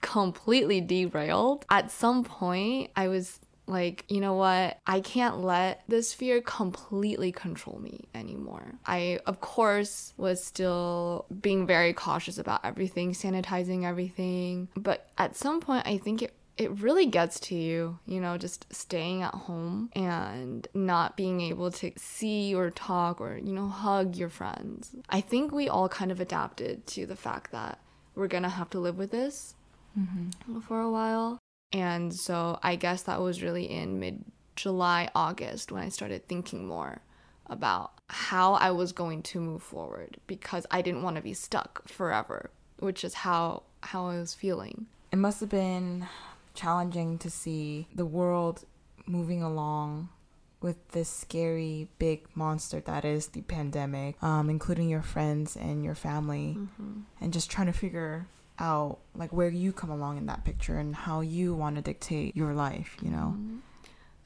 [0.00, 4.78] completely derailed, at some point I was like, you know what?
[4.86, 8.74] I can't let this fear completely control me anymore.
[8.86, 14.68] I, of course, was still being very cautious about everything, sanitizing everything.
[14.76, 18.72] But at some point, I think it it really gets to you, you know, just
[18.72, 24.16] staying at home and not being able to see or talk or, you know, hug
[24.16, 24.96] your friends.
[25.10, 27.78] I think we all kind of adapted to the fact that
[28.14, 29.54] we're gonna have to live with this
[29.98, 30.60] mm-hmm.
[30.60, 31.38] for a while.
[31.72, 34.24] And so I guess that was really in mid
[34.54, 37.02] July, August when I started thinking more
[37.46, 41.88] about how I was going to move forward because I didn't want to be stuck
[41.88, 44.86] forever, which is how how I was feeling.
[45.12, 46.06] it must have been
[46.54, 48.64] challenging to see the world
[49.06, 50.08] moving along
[50.60, 55.94] with this scary big monster that is the pandemic, um, including your friends and your
[55.94, 56.58] family,
[57.20, 58.26] and just trying to figure
[58.58, 62.36] out like where you come along in that picture and how you want to dictate
[62.36, 63.34] your life, you know.
[63.36, 63.56] Mm-hmm.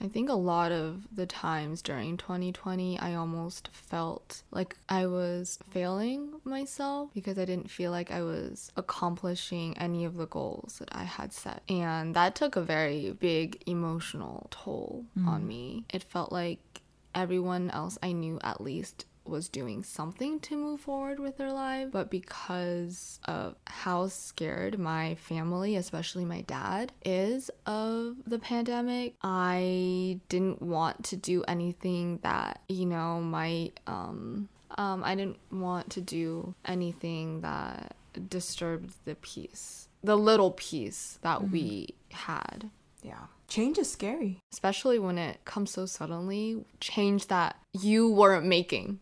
[0.03, 5.59] I think a lot of the times during 2020, I almost felt like I was
[5.71, 10.89] failing myself because I didn't feel like I was accomplishing any of the goals that
[10.93, 11.63] I had set.
[11.69, 15.49] And that took a very big emotional toll on mm-hmm.
[15.49, 15.85] me.
[15.93, 16.81] It felt like
[17.15, 21.89] everyone else I knew at least was doing something to move forward with their life,
[21.93, 30.21] but because of how scared my family, especially my dad, is of the pandemic, I
[30.29, 36.01] didn't want to do anything that, you know, might um um I didn't want to
[36.01, 37.97] do anything that
[38.29, 39.89] disturbed the peace.
[40.03, 42.71] The little peace that we had
[43.03, 43.27] Yeah.
[43.49, 44.39] Change is scary.
[44.53, 49.01] especially when it comes so suddenly, change that you weren't making.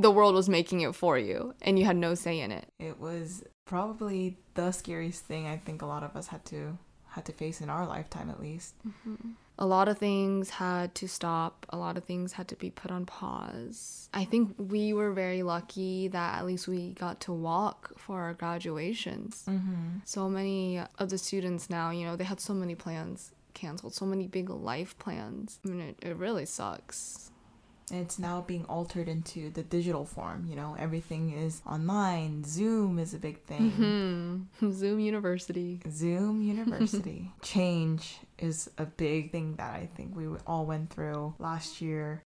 [0.00, 2.66] The world was making it for you and you had no say in it.
[2.78, 6.78] It was probably the scariest thing I think a lot of us had to
[7.10, 8.74] had to face in our lifetime at least.
[9.58, 12.92] A lot of things had to stop, a lot of things had to be put
[12.92, 14.08] on pause.
[14.14, 18.34] I think we were very lucky that at least we got to walk for our
[18.34, 19.44] graduations.
[19.48, 19.98] Mm-hmm.
[20.04, 24.06] So many of the students now, you know, they had so many plans canceled, so
[24.06, 25.58] many big life plans.
[25.66, 27.32] I mean, it, it really sucks.
[27.90, 30.46] And it's now being altered into the digital form.
[30.48, 32.44] You know, everything is online.
[32.44, 34.48] Zoom is a big thing.
[34.60, 34.70] Hmm.
[34.72, 35.80] Zoom University.
[35.90, 37.32] Zoom University.
[37.42, 42.22] Change is a big thing that I think we all went through last year.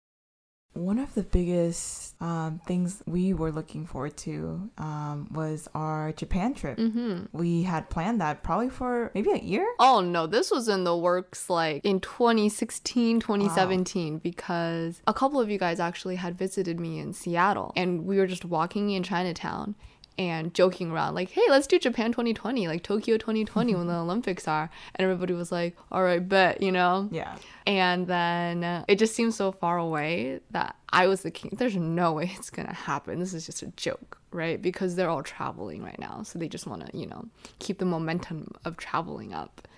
[0.75, 6.55] One of the biggest um, things we were looking forward to um, was our Japan
[6.55, 6.79] trip.
[6.79, 7.37] Mm-hmm.
[7.37, 9.67] We had planned that probably for maybe a year.
[9.79, 15.51] Oh no, this was in the works like in 2016, 2017 because a couple of
[15.51, 19.75] you guys actually had visited me in Seattle and we were just walking in Chinatown
[20.19, 24.49] and joking around like, "Hey, let's do Japan 2020, like Tokyo 2020 when the Olympics
[24.49, 27.09] are." And everybody was like, "All right, bet," you know?
[27.13, 27.37] Yeah.
[27.67, 32.33] And then it just seemed so far away that I was thinking, there's no way
[32.37, 33.19] it's gonna happen.
[33.19, 34.61] This is just a joke, right?
[34.61, 36.23] Because they're all traveling right now.
[36.23, 37.27] So they just wanna, you know,
[37.59, 39.69] keep the momentum of traveling up.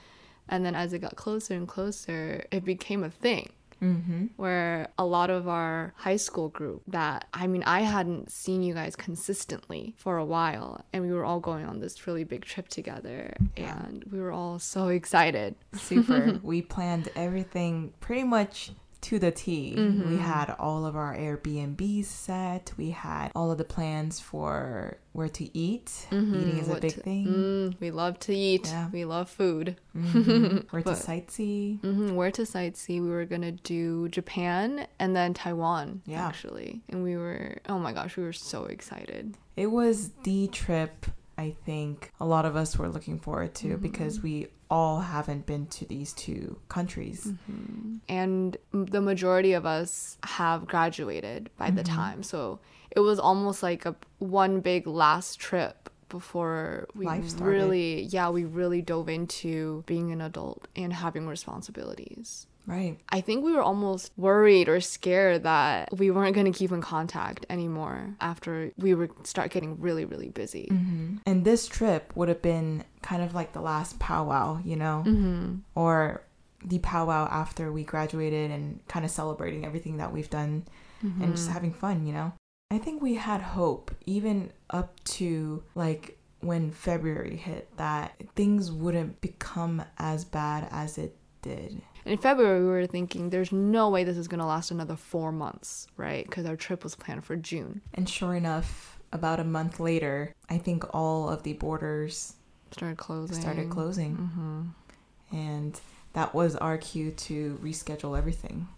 [0.48, 3.50] And then as it got closer and closer, it became a thing
[3.82, 4.26] Mm-hmm.
[4.36, 8.74] where a lot of our high school group that I mean I hadn't seen you
[8.74, 12.68] guys consistently for a while and we were all going on this really big trip
[12.68, 15.54] together and we were all so excited.
[15.74, 16.38] Super.
[16.42, 19.74] we planned everything pretty much to the T.
[19.76, 22.72] We had all of our Airbnbs set.
[22.76, 26.06] We had all of the plans for where to eat.
[26.12, 27.26] Eating is a big to- thing.
[27.26, 28.66] Mm, we love to eat.
[28.66, 28.88] Yeah.
[28.92, 29.76] We love food.
[29.96, 30.66] Mhm.
[30.70, 31.80] Where to But- sightsee.
[31.80, 33.02] hmm Where to sightsee?
[33.02, 36.26] We were gonna do Japan and then Taiwan, Yeah.
[36.26, 36.82] actually.
[36.90, 39.36] And we were, oh my gosh, we were so excited.
[39.56, 41.06] It was the trip
[41.40, 44.26] I think a lot of us were looking forward to because mm-hmm.
[44.26, 47.26] we all haven't been to these two countries.
[47.26, 47.96] Mm-hmm.
[48.11, 51.96] and the majority of us have graduated by the mm-hmm.
[51.96, 52.22] time.
[52.22, 57.07] So it was almost like a one big last trip before we
[57.38, 62.98] really yeah we really dove into being an adult and having responsibilities Right.
[63.09, 66.80] I think we were almost worried or scared that we weren't going to keep in
[66.80, 70.66] contact anymore after we would start getting really, really busy.
[70.70, 75.02] hmm And this trip would have been kind of like the last powwow, you know,
[75.06, 75.56] Mm-hmm.
[75.74, 76.22] or
[76.64, 80.64] the powwow after we graduated and kind of celebrating everything that we've done
[81.02, 82.33] and just having fun, you know.
[82.70, 89.20] I think we had hope even up to like when February hit that things wouldn't
[89.22, 91.80] become as bad as it did.
[92.04, 95.32] In February, we were thinking there's no way this is going to last another four
[95.32, 96.24] months, right?
[96.24, 97.82] Because our trip was planned for June.
[97.94, 102.34] And sure enough, about a month later, I think all of the borders
[102.72, 103.40] Started closing.
[103.40, 104.14] started closing.
[104.16, 105.78] hmm And
[106.12, 108.68] that was our cue to reschedule everything.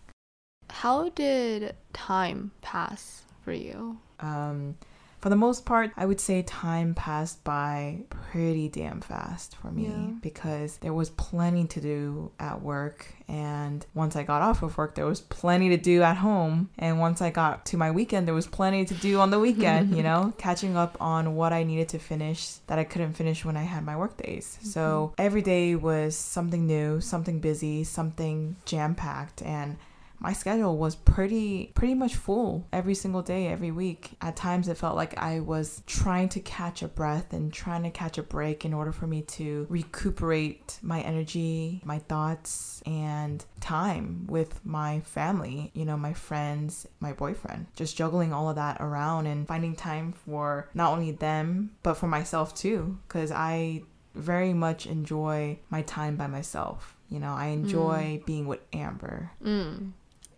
[0.70, 3.98] How did time pass for you?
[4.20, 4.76] Um,
[5.22, 9.84] for the most part, I would say time passed by pretty damn fast for me
[9.84, 10.14] Yeah.
[10.20, 13.06] because there was plenty to do at work.
[13.28, 16.70] And once I got off of work, there was plenty to do at home.
[16.76, 19.96] And once I got to my weekend, there was plenty to do on the weekend,
[19.96, 23.56] you know, catching up on what I needed to finish that I couldn't finish when
[23.56, 24.58] I had my work days.
[24.64, 25.22] So mm-hmm.
[25.22, 29.40] every day was something new, something busy, something jam packed.
[29.42, 29.76] And
[30.22, 34.76] my schedule was pretty pretty much full every single day every week at times it
[34.76, 38.64] felt like i was trying to catch a breath and trying to catch a break
[38.64, 45.70] in order for me to recuperate my energy my thoughts and time with my family
[45.74, 50.12] you know my friends my boyfriend just juggling all of that around and finding time
[50.12, 53.82] for not only them but for myself too because i
[54.14, 59.30] very much enjoy my time by myself You know, I enjoy being with Amber.
[59.44, 59.92] Mm.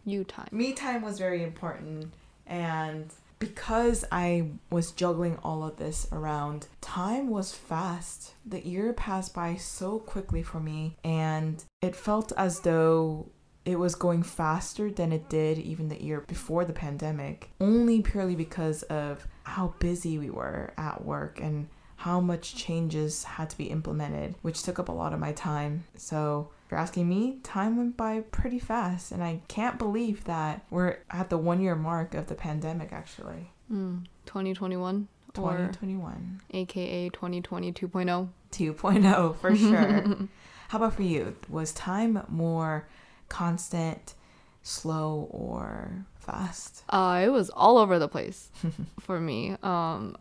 [0.04, 0.48] You time.
[0.52, 2.12] Me time was very important.
[2.46, 8.34] And because I was juggling all of this around, time was fast.
[8.46, 13.26] The year passed by so quickly for me, and it felt as though
[13.64, 18.34] it was going faster than it did even the year before the pandemic, only purely
[18.34, 23.64] because of how busy we were at work and how much changes had to be
[23.64, 25.84] implemented, which took up a lot of my time.
[25.96, 30.64] So, if you're asking me, time went by pretty fast, and I can't believe that
[30.70, 33.50] we're at the one year mark of the pandemic actually.
[33.70, 34.06] Mm.
[34.26, 36.40] 2021 2021.
[36.52, 38.28] aka 2020 2.0.
[38.52, 40.28] 2.0 for sure.
[40.68, 41.36] How about for you?
[41.48, 42.88] Was time more
[43.28, 44.14] constant,
[44.62, 46.84] slow, or fast?
[46.88, 48.50] Uh, it was all over the place
[49.00, 49.56] for me.
[49.62, 50.16] Um,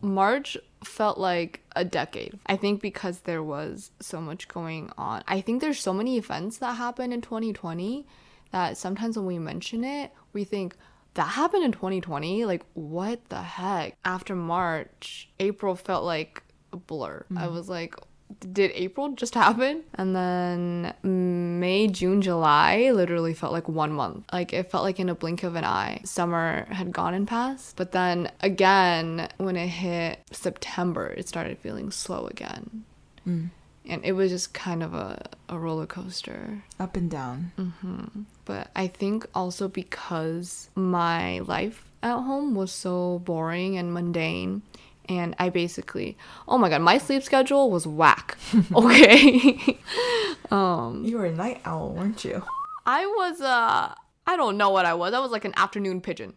[0.00, 2.38] March felt like a decade.
[2.46, 5.22] I think because there was so much going on.
[5.26, 8.06] I think there's so many events that happened in 2020
[8.50, 10.76] that sometimes when we mention it, we think
[11.14, 12.44] that happened in 2020.
[12.44, 13.96] Like, what the heck?
[14.04, 16.42] After March, April felt like
[16.72, 17.24] a blur.
[17.30, 17.54] I mm-hmm.
[17.54, 17.94] was like,
[18.40, 19.82] did April just happen?
[19.94, 24.24] And then May, June, July literally felt like one month.
[24.32, 27.76] Like it felt like in a blink of an eye, summer had gone and passed.
[27.76, 32.84] But then again, when it hit September, it started feeling slow again.
[33.26, 33.50] Mm.
[33.84, 36.62] And it was just kind of a, a roller coaster.
[36.78, 37.52] Up and down.
[37.58, 38.24] Mm.
[38.44, 44.62] But I think also because my life at home was so boring and mundane.
[45.08, 48.36] And I basically, oh my god, my sleep schedule was whack.
[48.74, 49.78] Okay.
[50.50, 52.42] um, You were a night owl, weren't you?
[52.86, 53.94] I was uh
[54.26, 55.12] I don't know what I was.
[55.14, 56.34] I was like an afternoon pigeon.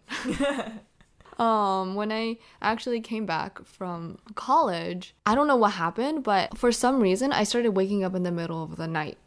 [1.38, 6.72] um when I actually came back from college, I don't know what happened, but for
[6.72, 9.18] some reason I started waking up in the middle of the night.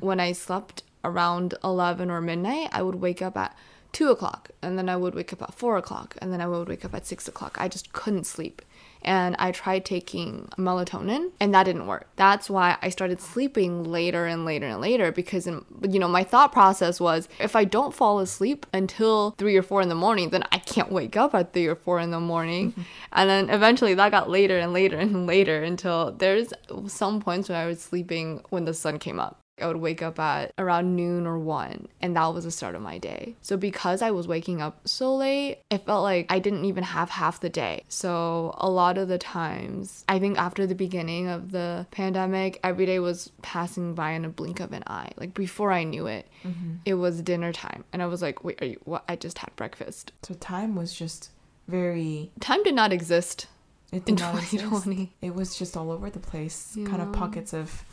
[0.00, 3.54] When I slept around eleven or midnight, I would wake up at
[3.92, 6.68] two o'clock, and then I would wake up at four o'clock, and then I would
[6.68, 7.56] wake up at six o'clock.
[7.60, 8.62] I just couldn't sleep.
[9.04, 12.08] And I tried taking melatonin, and that didn't work.
[12.16, 16.24] That's why I started sleeping later and later and later because, in, you know, my
[16.24, 20.30] thought process was if I don't fall asleep until three or four in the morning,
[20.30, 22.72] then I can't wake up at three or four in the morning.
[22.72, 22.82] Mm-hmm.
[23.12, 26.52] and then eventually that got later and later and later until there's
[26.86, 29.43] some points when I was sleeping when the sun came up.
[29.60, 32.82] I would wake up at around noon or one, and that was the start of
[32.82, 33.36] my day.
[33.40, 37.10] So, because I was waking up so late, it felt like I didn't even have
[37.10, 37.84] half the day.
[37.88, 42.86] So, a lot of the times, I think after the beginning of the pandemic, every
[42.86, 45.12] day was passing by in a blink of an eye.
[45.16, 46.76] Like, before I knew it, mm-hmm.
[46.84, 47.84] it was dinner time.
[47.92, 49.04] And I was like, wait, are you what?
[49.08, 50.12] I just had breakfast.
[50.22, 51.30] So time was just
[51.68, 52.32] very.
[52.40, 53.46] Time did not exist
[53.92, 54.86] It in did not exist.
[55.22, 56.76] It was just all over the place.
[56.86, 57.84] Kind of pockets of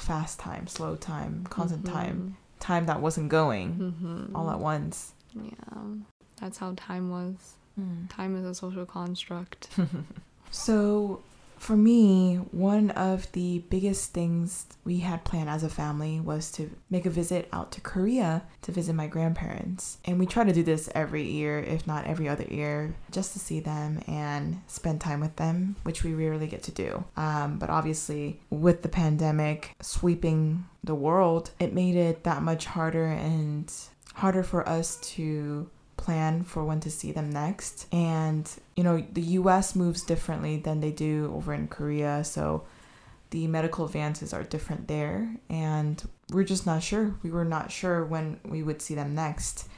[0.00, 1.92] fast time, slow time, constant Mm-hmm.
[1.96, 5.12] time, time that wasn't going hmm all at once.
[5.34, 5.84] Yeah,
[6.40, 7.54] that's how time was.
[7.78, 8.08] Mm.
[8.10, 9.68] Time is a social construct.
[10.52, 11.22] So,
[11.60, 16.70] for me, one of the biggest things we had planned as a family was to
[16.88, 19.98] make a visit out to Korea to visit my grandparents.
[20.06, 23.38] And we try to do this every year, if not every other year, just to
[23.38, 27.04] see them and spend time with them, which we rarely get to do.
[27.18, 33.04] Um, but obviously, with the pandemic sweeping the world, it made it that much harder
[33.04, 33.70] and
[34.14, 35.68] harder for us to
[36.10, 37.86] plan for when to see them next.
[37.92, 42.24] And, you know, the US moves differently than they do over in Korea.
[42.24, 42.64] So
[43.30, 45.36] the medical advances are different there.
[45.48, 46.02] And
[46.32, 47.14] we're just not sure.
[47.22, 49.68] We were not sure when we would see them next.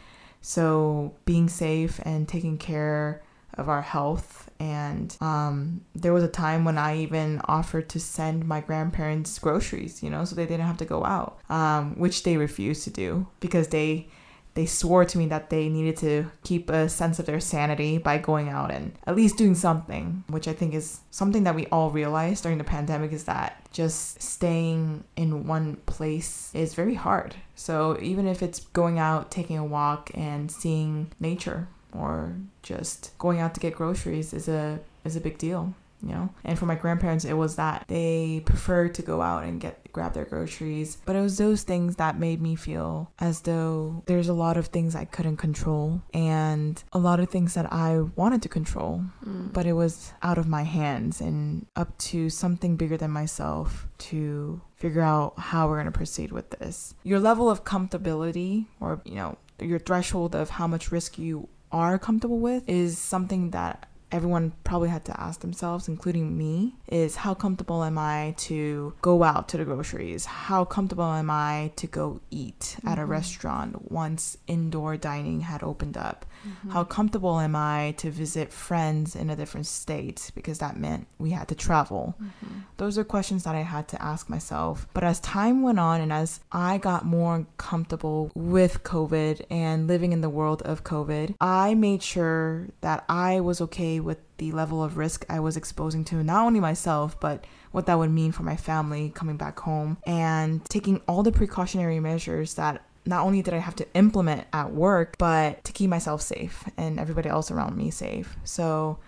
[0.41, 3.23] So being safe and taking care
[3.59, 4.51] of our health.
[4.59, 10.03] And um, there was a time when I even offered to send my grandparents groceries,
[10.03, 13.27] you know, so they didn't have to go out, um, which they refused to do
[13.41, 14.09] because they
[14.55, 18.19] they swore to me that they needed to keep a sense of their sanity by
[18.19, 21.91] going out and at least doing something, which I think is something that we all
[21.91, 27.35] realized during the pandemic is that just staying in one place is very hard.
[27.55, 33.41] So even if it's going out, taking a walk and seeing nature or just going
[33.41, 36.31] out to get groceries is a is a big deal you know?
[36.45, 40.15] And for my grandparents it was that they preferred to go out and get grab
[40.15, 40.97] their groceries.
[41.05, 44.69] But it was those things that made me feel as though there's a lot of
[44.69, 49.05] things i couldn't control and a lot of things that i wanted to control.
[49.25, 49.53] Mm.
[49.53, 54.61] but it was out of my hands and up to something bigger than myself to
[54.75, 56.95] figure out how we're going to proceed with this.
[57.05, 61.99] Your level of comfortability or you know your threshold of how much risk you are
[61.99, 67.35] comfortable with is something that everyone probably had to ask themselves, including me, is how
[67.35, 70.27] comfortable am I to go out to the groceries?
[70.27, 73.11] How comfortable am I to go eat at a mm-hmm.
[73.11, 76.27] restaurant once indoor dining had opened up?
[76.71, 81.31] How comfortable am I to visit friends in a different state because that meant we
[81.31, 82.15] had to travel?
[82.21, 82.61] Mm-hmm.
[82.77, 84.87] Those are questions that I had to ask myself.
[84.95, 90.13] But as time went on and as I got more comfortable with COVID and living
[90.13, 94.83] in the world of COVID, I made sure that I was okay with the level
[94.83, 98.43] of risk I was exposing to not only myself, but what that would mean for
[98.43, 103.55] my family coming back home and taking all the precautionary measures that not only did
[103.55, 107.77] I have to implement at work, but to keep myself safe and everybody else around
[107.77, 108.37] me safe.
[108.45, 108.99] So,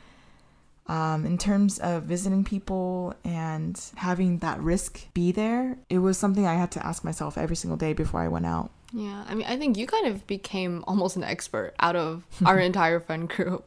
[0.86, 6.46] um, in terms of visiting people and having that risk be there, it was something
[6.46, 8.70] I had to ask myself every single day before I went out.
[8.92, 12.58] Yeah, I mean, I think you kind of became almost an expert out of our
[12.70, 13.66] entire friend group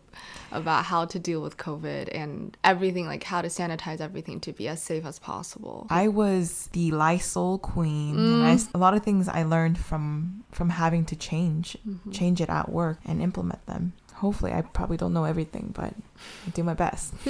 [0.51, 4.67] about how to deal with COVID and everything, like how to sanitize everything to be
[4.67, 5.87] as safe as possible.
[5.89, 8.17] I was the Lysol queen.
[8.17, 8.69] And I, mm.
[8.73, 12.11] a lot of things I learned from from having to change, mm-hmm.
[12.11, 13.93] change it at work and implement them.
[14.15, 15.93] Hopefully, I probably don't know everything, but
[16.47, 17.13] I do my best.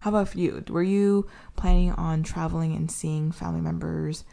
[0.00, 0.64] How about you?
[0.68, 4.24] Were you planning on traveling and seeing family members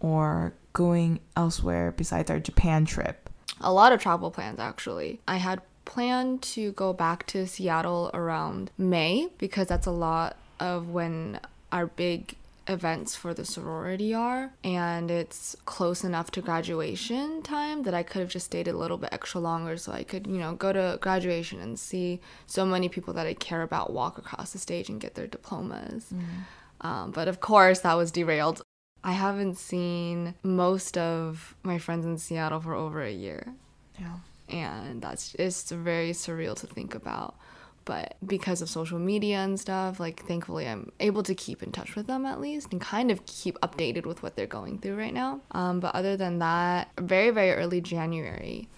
[0.00, 3.30] or going elsewhere besides our Japan trip?
[3.60, 5.20] A lot of travel plans, actually.
[5.28, 10.88] I had planned to go back to Seattle around May because that's a lot of
[10.90, 11.40] when
[11.72, 17.92] our big events for the sorority are and it's close enough to graduation time that
[17.92, 20.54] I could have just stayed a little bit extra longer so I could, you know,
[20.54, 24.58] go to graduation and see so many people that I care about walk across the
[24.58, 26.12] stage and get their diplomas.
[26.80, 28.62] Um, but of course, that was derailed.
[29.02, 33.52] I haven't seen most of my friends in Seattle for over a year
[34.00, 34.16] Yeah.
[34.48, 37.34] And that's it's very surreal to think about
[37.84, 41.96] but because of social media and stuff like thankfully i'm able to keep in touch
[41.96, 45.14] with them at least and kind of keep updated with what they're going through right
[45.14, 48.68] now um, but other than that very very early january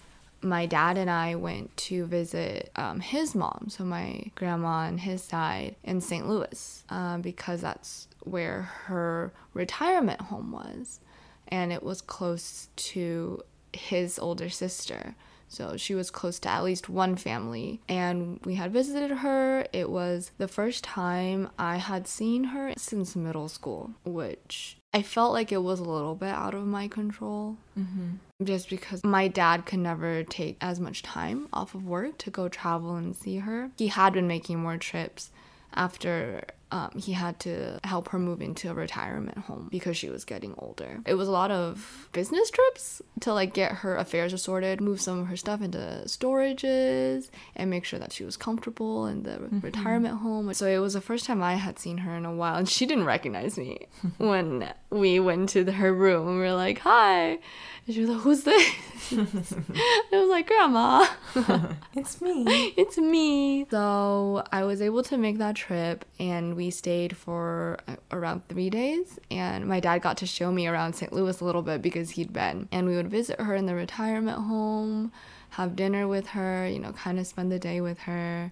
[0.41, 5.23] my dad and I went to visit um, his mom, so my grandma on his
[5.23, 6.27] side in St.
[6.27, 10.99] Louis, um, because that's where her retirement home was.
[11.47, 13.41] And it was close to
[13.73, 15.15] his older sister.
[15.47, 17.79] So she was close to at least one family.
[17.87, 19.65] And we had visited her.
[19.73, 25.33] It was the first time I had seen her since middle school, which I felt
[25.33, 27.57] like it was a little bit out of my control.
[27.77, 28.45] Mm-hmm.
[28.45, 32.49] Just because my dad could never take as much time off of work to go
[32.49, 33.71] travel and see her.
[33.77, 35.31] He had been making more trips
[35.73, 40.25] after um, he had to help her move into a retirement home because she was
[40.25, 40.99] getting older.
[41.05, 45.19] It was a lot of business trips to like get her affairs sorted, move some
[45.19, 50.19] of her stuff into storages, and make sure that she was comfortable in the retirement
[50.19, 50.53] home.
[50.53, 52.85] So it was the first time I had seen her in a while, and she
[52.85, 53.87] didn't recognize me
[54.17, 57.39] when we went to the, her room and we were like, "Hi,"
[57.85, 58.73] and she was like, "Who's this?"
[59.13, 61.07] I was like, "Grandma."
[61.95, 62.43] It's me.
[62.77, 63.65] it's me.
[63.71, 68.69] So I was able to make that trip and we stayed for uh, around three
[68.69, 69.19] days.
[69.31, 71.13] And my dad got to show me around St.
[71.13, 72.67] Louis a little bit because he'd been.
[72.71, 75.13] And we would visit her in the retirement home,
[75.51, 78.51] have dinner with her, you know, kind of spend the day with her.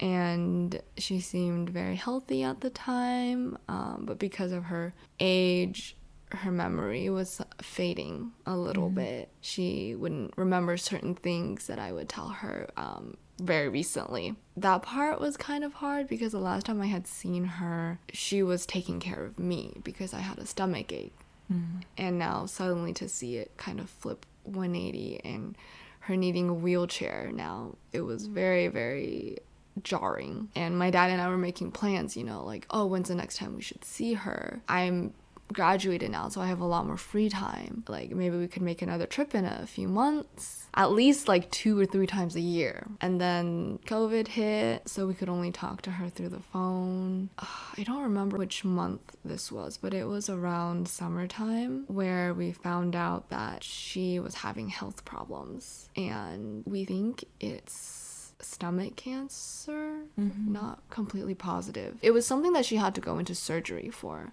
[0.00, 5.96] And she seemed very healthy at the time, um, but because of her age,
[6.32, 9.30] her memory was fading a little bit.
[9.40, 14.34] She wouldn't remember certain things that I would tell her um, very recently.
[14.56, 18.42] That part was kind of hard because the last time I had seen her, she
[18.42, 21.18] was taking care of me because I had a stomach ache.
[21.52, 21.80] Mm-hmm.
[21.98, 25.56] And now suddenly to see it kind of flip 180 and
[26.00, 29.38] her needing a wheelchair now, it was very, very
[29.82, 30.48] jarring.
[30.54, 33.36] And my dad and I were making plans, you know, like, oh, when's the next
[33.36, 34.60] time we should see her?
[34.68, 35.14] I'm
[35.52, 37.84] graduated now, so I have a lot more free time.
[37.88, 41.78] Like maybe we could make another trip in a few months, at least like two
[41.78, 42.86] or three times a year.
[43.00, 47.30] And then COVID hit, so we could only talk to her through the phone.
[47.38, 52.52] Ah, I don't remember which month this was, but it was around summertime where we
[52.52, 55.88] found out that she was having health problems.
[55.96, 61.96] And we think it's stomach cancer, not completely positive.
[62.02, 64.30] It was something that she had to go into surgery for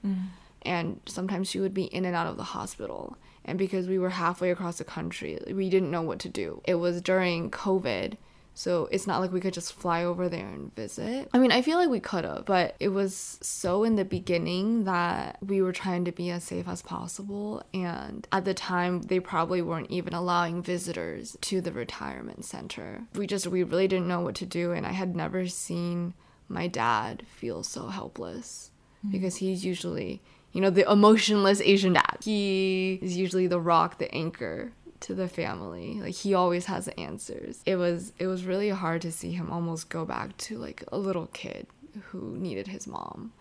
[0.66, 3.18] and sometimes she would be in and out of the hospital.
[3.46, 6.62] And because we were halfway across the country, we didn't know what to do.
[6.66, 8.18] It was during COVID,
[8.56, 11.30] So it's not like we could just fly over there and visit.
[11.34, 14.84] I mean, I feel like we could have, but it was so in the beginning
[14.84, 17.64] that we were trying to be as safe as possible.
[17.74, 23.04] And at the time, they probably weren't even allowing visitors to the retirement center.
[23.16, 24.72] We just, we really didn't know what to do.
[24.72, 26.14] And I had never seen
[26.48, 28.70] my dad feel so helpless
[29.06, 29.12] mm.
[29.12, 30.22] because he's usually,
[30.54, 32.20] you know, the emotionless Asian dad.
[32.24, 36.00] He is usually the rock, the anchor to the family.
[36.02, 37.62] Like he always has answers.
[37.66, 40.98] It was it was really hard to see him almost go back to like a
[40.98, 41.68] little kid
[42.06, 43.34] who needed his mom.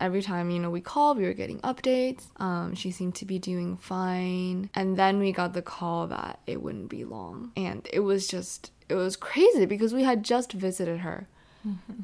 [0.00, 2.24] Every time, you know, we called, we were getting updates.
[2.40, 4.68] Um, she seemed to be doing fine.
[4.74, 7.52] And then we got the call that it wouldn't be long.
[7.56, 11.28] And it was just, it was crazy because we had just visited her.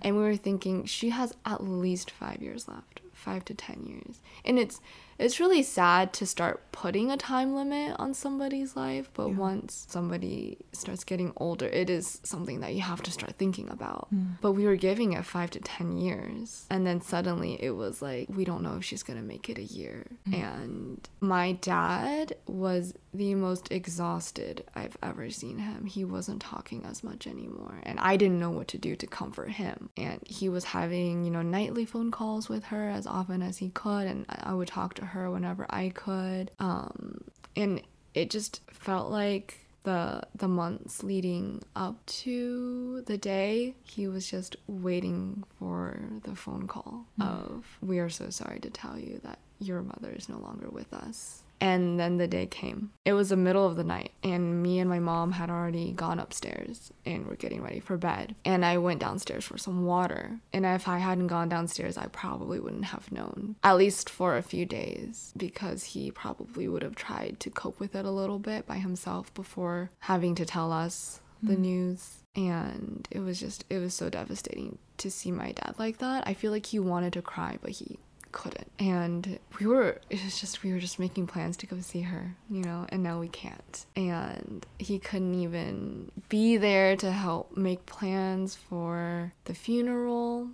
[0.02, 4.20] And we were thinking she has at least five years left, five to 10 years.
[4.44, 4.80] And it's,
[5.20, 10.58] it's really sad to start putting a time limit on somebody's life, but once somebody
[10.72, 14.08] starts getting older, it is something that you have to start thinking about.
[14.08, 14.32] Hmm.
[14.40, 16.66] But we were giving it five to 10 years.
[16.70, 19.62] And then suddenly it was like, we don't know if she's gonna make it a
[19.62, 20.06] year.
[20.26, 20.34] Hmm.
[20.34, 25.86] And my dad was the most exhausted I've ever seen him.
[25.86, 27.80] He wasn't talking as much anymore.
[27.82, 29.90] And I didn't know what to do to comfort him.
[29.96, 33.70] And he was having, you know, nightly phone calls with her as often as he
[33.70, 34.06] could.
[34.06, 36.50] And I I would talk to her whenever I could.
[36.58, 37.24] Um,
[37.56, 37.82] and
[38.14, 44.56] it just felt like the the months leading up to the day he was just
[44.66, 49.80] waiting for the phone call of we are so sorry to tell you that your
[49.80, 52.90] mother is no longer with us and then the day came.
[53.04, 56.18] It was the middle of the night and me and my mom had already gone
[56.18, 58.34] upstairs and were getting ready for bed.
[58.44, 60.40] And i went downstairs for some water.
[60.52, 64.42] And if i hadn't gone downstairs i probably wouldn't have known at least for a
[64.42, 68.66] few days because he probably would have tried to cope with it a little bit
[68.66, 71.62] by himself before having to tell us the hmm.
[71.62, 72.16] news.
[72.36, 76.26] And it was just it was so devastating to see my dad like that.
[76.26, 77.98] I feel like he wanted to cry but he
[78.32, 78.70] couldn't.
[78.78, 82.34] And we were it was just we were just making plans to go see her
[82.50, 83.86] you know and now we can't.
[83.96, 90.48] And he couldn't even be there to help make plans for the funeral.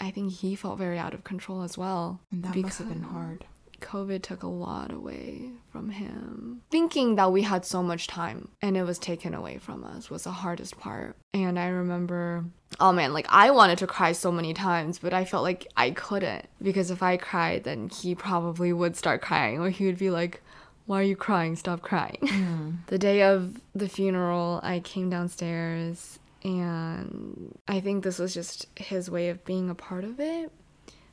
[0.00, 3.02] I think he felt very out of control as well And that must have been
[3.02, 3.44] hard.
[3.84, 6.62] COVID took a lot away from him.
[6.70, 10.24] Thinking that we had so much time and it was taken away from us was
[10.24, 11.16] the hardest part.
[11.34, 12.46] And I remember,
[12.80, 15.90] oh man, like I wanted to cry so many times, but I felt like I
[15.90, 20.10] couldn't because if I cried, then he probably would start crying or he would be
[20.10, 20.42] like,
[20.86, 21.54] why are you crying?
[21.54, 22.18] Stop crying.
[22.28, 22.70] Hmm.
[22.88, 29.10] the day of the funeral, I came downstairs and I think this was just his
[29.10, 30.50] way of being a part of it.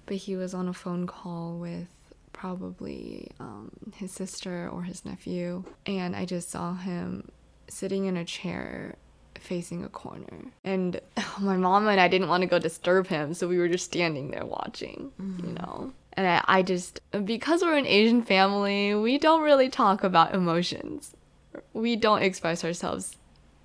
[0.05, 1.87] But he was on a phone call with
[2.41, 7.29] probably um, his sister or his nephew, and I just saw him
[7.67, 8.95] sitting in a chair
[9.35, 10.51] facing a corner.
[10.63, 10.99] And
[11.39, 14.31] my mom and I didn't want to go disturb him, so we were just standing
[14.31, 15.93] there watching, you know.
[16.13, 21.13] And I, I just, because we're an Asian family, we don't really talk about emotions.
[21.73, 23.17] We don't express ourselves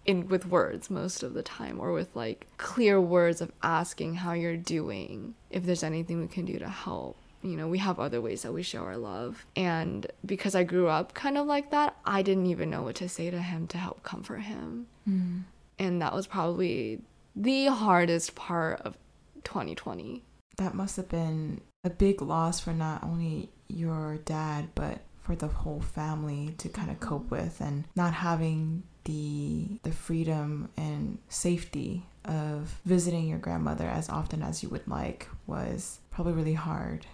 [0.05, 4.35] in with words most of the time or with like clear words of asking how
[4.35, 7.17] you're doing if there's anything we can do to help
[7.47, 9.47] you know we have other ways that we show our love.
[9.55, 13.09] And because i grew up kind of like that i didn't even know what to
[13.09, 14.87] say to him to help comfort him.
[15.05, 15.39] Hmm.
[15.79, 17.03] And that was probably
[17.35, 18.97] the hardest part of
[19.45, 20.23] 2020
[20.57, 25.49] That must have been a big loss for not only your dad, but for the
[25.49, 27.37] whole family to kind of cope mm-hmm.
[27.37, 34.43] with and not having the the freedom and safety of visiting your grandmother as often
[34.43, 37.07] as you would like was probably really hard.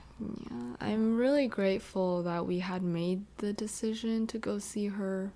[0.51, 5.33] Yeah, I'm really grateful that we had made the decision to go see her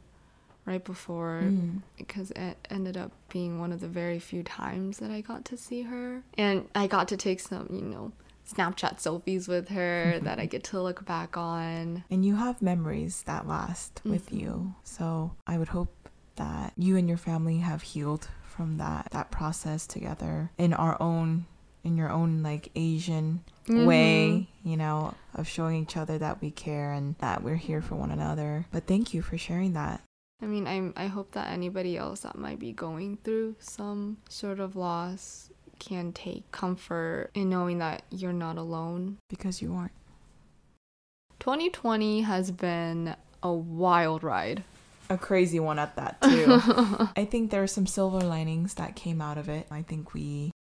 [0.65, 1.83] right before Mm.
[1.97, 5.57] because it ended up being one of the very few times that I got to
[5.57, 6.23] see her.
[6.37, 8.13] And I got to take some, you know,
[8.53, 12.05] Snapchat selfies with her that I get to look back on.
[12.11, 14.75] And you have memories that last with you.
[14.83, 19.87] So I would hope that you and your family have healed from that that process
[19.87, 21.47] together in our own
[21.87, 23.87] in your own like Asian mm-hmm.
[23.87, 27.95] way, you know, of showing each other that we care and that we're here for
[27.95, 28.67] one another.
[28.73, 30.03] But thank you for sharing that.
[30.43, 34.61] I mean, I I hope that anybody else that might be going through some sort
[34.61, 39.19] of loss can take comfort in knowing that you're not alone.
[39.29, 39.93] because you aren't.
[41.39, 44.65] 2020 has been a wild ride.
[45.09, 46.59] A crazy one at that, too.
[47.17, 49.67] I think there are some silver linings that came out of it.
[49.71, 50.51] I think we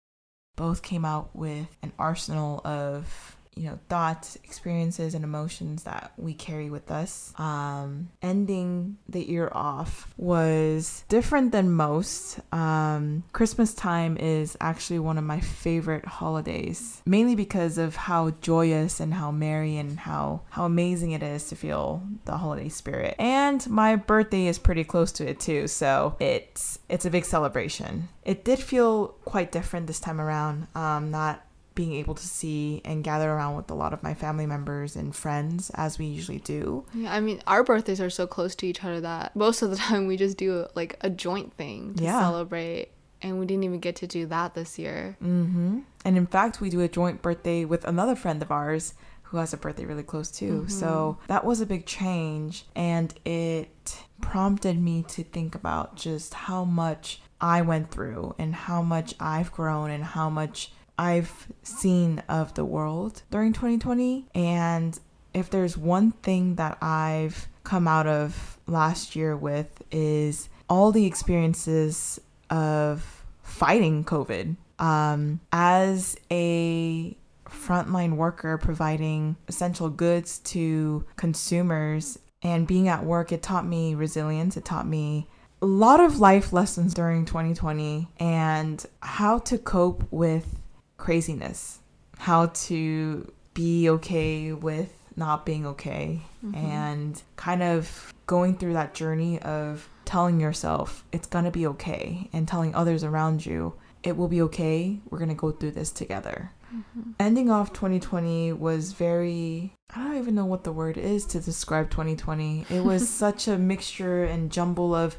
[0.56, 6.34] both came out with an arsenal of you know thoughts experiences and emotions that we
[6.34, 7.32] carry with us.
[7.38, 12.38] Um, ending the year off was different than most.
[12.52, 19.00] Um, christmas time is actually one of my favorite holidays mainly because of how joyous
[19.00, 23.14] and how merry and how how amazing it is to feel the holiday spirit.
[23.18, 28.08] And my birthday is pretty close to it too so it's it's a big celebration.
[28.22, 30.66] It did feel quite different this time around.
[30.74, 31.45] Um, not
[31.76, 35.14] being able to see and gather around with a lot of my family members and
[35.14, 36.84] friends as we usually do.
[36.92, 39.76] Yeah, I mean, our birthdays are so close to each other that most of the
[39.86, 42.18] time we just do like a joint thing to Yeah.
[42.18, 42.88] celebrate.
[43.22, 45.16] And we didn't even get to do that this year.
[45.22, 45.80] Mm-hmm.
[46.04, 49.52] And in fact, we do a joint birthday with another friend of ours who has
[49.52, 50.66] a birthday really close too.
[50.68, 52.66] So that was a big change.
[52.76, 58.82] And it prompted me to think about just how much I went through and how
[58.82, 64.26] much I've grown and how much I've seen of the world during 2020.
[64.34, 64.98] And
[65.34, 71.06] if there's one thing that I've come out of last year with is all the
[71.06, 72.20] experiences
[72.50, 74.56] of fighting COVID.
[74.78, 77.16] Um, as a
[77.46, 84.56] frontline worker providing essential goods to consumers and being at work, it taught me resilience.
[84.56, 85.28] It taught me
[85.62, 90.60] a lot of life lessons during 2020 and how to cope with
[90.96, 91.80] craziness,
[92.18, 96.54] how to be okay with not being okay, mm-hmm.
[96.54, 102.46] and kind of going through that journey of telling yourself it's gonna be okay and
[102.46, 105.00] telling others around you it will be okay.
[105.10, 106.52] We're gonna go through this together.
[106.74, 107.12] Mm-hmm.
[107.18, 111.90] Ending off 2020 was very, I don't even know what the word is to describe
[111.90, 112.66] 2020.
[112.70, 115.16] It was such a mixture and jumble of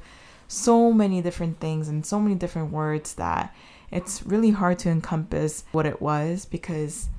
[0.47, 3.53] so many different things and so many different words that
[3.91, 7.09] it's really hard to encompass what it was because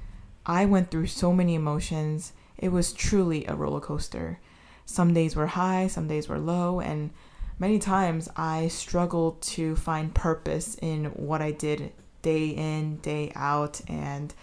[0.45, 2.33] I went through so many emotions.
[2.57, 4.41] It was truly a roller coaster.
[4.85, 7.11] Some days were high, some days were low, and
[7.59, 11.93] many times I struggled to find purpose in what I did
[12.23, 14.35] day in, day out, and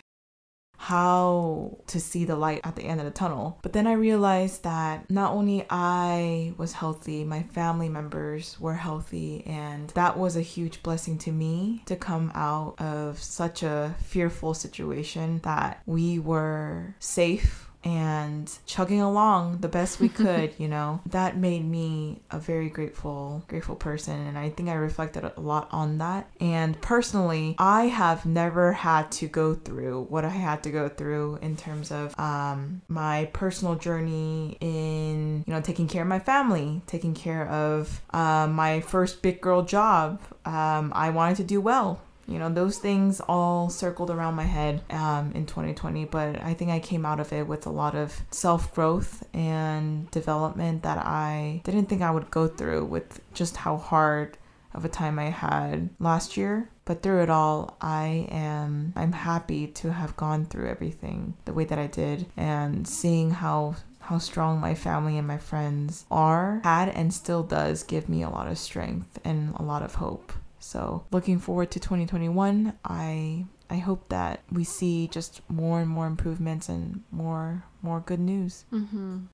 [0.78, 3.60] how to see the light at the end of the tunnel.
[3.62, 9.44] But then I realized that not only I was healthy, my family members were healthy,
[9.46, 14.54] and that was a huge blessing to me to come out of such a fearful
[14.54, 21.00] situation that we were safe and chugging along the best we could, you know.
[21.06, 25.70] That made me a very grateful grateful person and I think I reflected a lot
[25.72, 26.28] on that.
[26.42, 31.40] And personally, I have never had to go through what I had to go through
[31.42, 36.82] in terms of um my personal journey in, you know, taking care of my family,
[36.88, 40.22] taking care of uh, my first big girl job.
[40.46, 44.82] Um I wanted to do well you know those things all circled around my head
[44.90, 48.22] um, in 2020 but i think i came out of it with a lot of
[48.32, 54.38] self-growth and development that i didn't think i would go through with just how hard
[54.74, 56.70] of a time i had last year.
[56.84, 61.66] But through it all i am i'm happy to have gone through everything the way
[61.66, 66.90] that i did and seeing how how strong my family and my friends are had
[66.90, 70.25] and still does give me a lot of strength and a lot of hope
[70.66, 72.74] so looking forward to 2021.
[72.84, 78.20] I I hope that we see just more and more improvements and more more good
[78.20, 78.66] news.
[78.74, 79.26] Mm-hmm.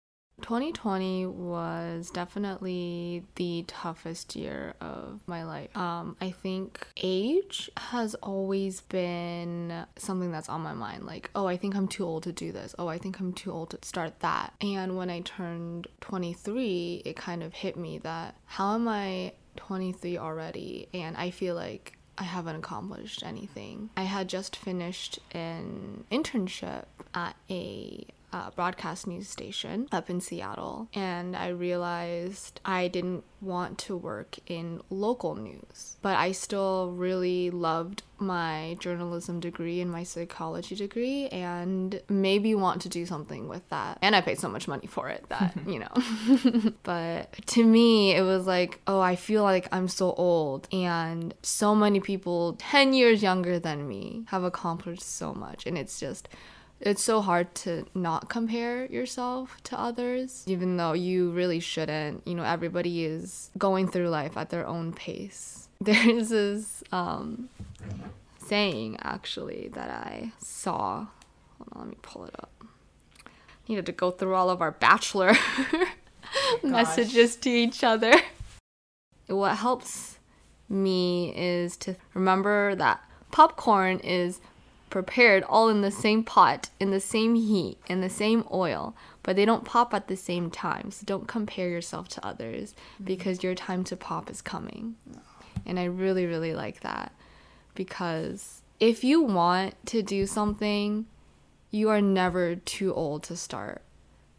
[0.42, 5.76] 2020 was definitely the toughest year of my life.
[5.78, 11.06] Um, I think age has always been something that's on my mind.
[11.06, 12.74] Like, oh, I think I'm too old to do this.
[12.80, 14.54] Oh, I think I'm too old to start that.
[14.62, 20.18] And when I turned 23, it kind of hit me that how am I 23
[20.18, 20.88] already?
[20.94, 23.90] And I feel like I haven't accomplished anything.
[23.98, 30.88] I had just finished an internship at a uh, broadcast news station up in Seattle,
[30.94, 37.50] and I realized I didn't want to work in local news, but I still really
[37.50, 43.68] loved my journalism degree and my psychology degree, and maybe want to do something with
[43.70, 43.98] that.
[44.02, 46.74] And I paid so much money for it that, you know.
[46.84, 51.76] but to me, it was like, oh, I feel like I'm so old, and so
[51.76, 56.30] many people 10 years younger than me have accomplished so much, and it's just
[56.82, 62.26] it's so hard to not compare yourself to others, even though you really shouldn't.
[62.28, 65.70] You know, everybody is going through life at their own pace.
[65.82, 67.50] There's this um,
[68.40, 71.08] saying actually that I saw.
[71.58, 72.52] Hold on, let me pull it up.
[73.68, 75.34] Needed to go through all of our bachelor
[76.64, 78.14] messages to each other.
[79.28, 80.20] What helps
[80.68, 83.02] me is to remember that
[83.32, 84.42] popcorn is
[84.92, 89.36] prepared all in the same pot, in the same heat, in the same oil, but
[89.36, 90.92] they don't pop at the same time.
[90.92, 93.06] So don't compare yourself to others mm-hmm.
[93.06, 94.96] because your time to pop is coming.
[95.66, 97.14] And I really, really like that
[97.74, 101.08] because if you want to do something,
[101.72, 103.82] you are never too old to start.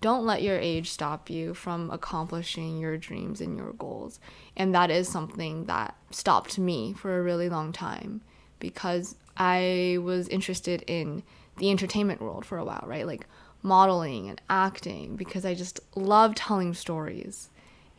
[0.01, 4.19] Don't let your age stop you from accomplishing your dreams and your goals.
[4.57, 8.21] And that is something that stopped me for a really long time
[8.59, 11.23] because I was interested in
[11.59, 13.07] the entertainment world for a while, right?
[13.07, 13.27] Like
[13.63, 17.51] modeling and acting because I just love telling stories.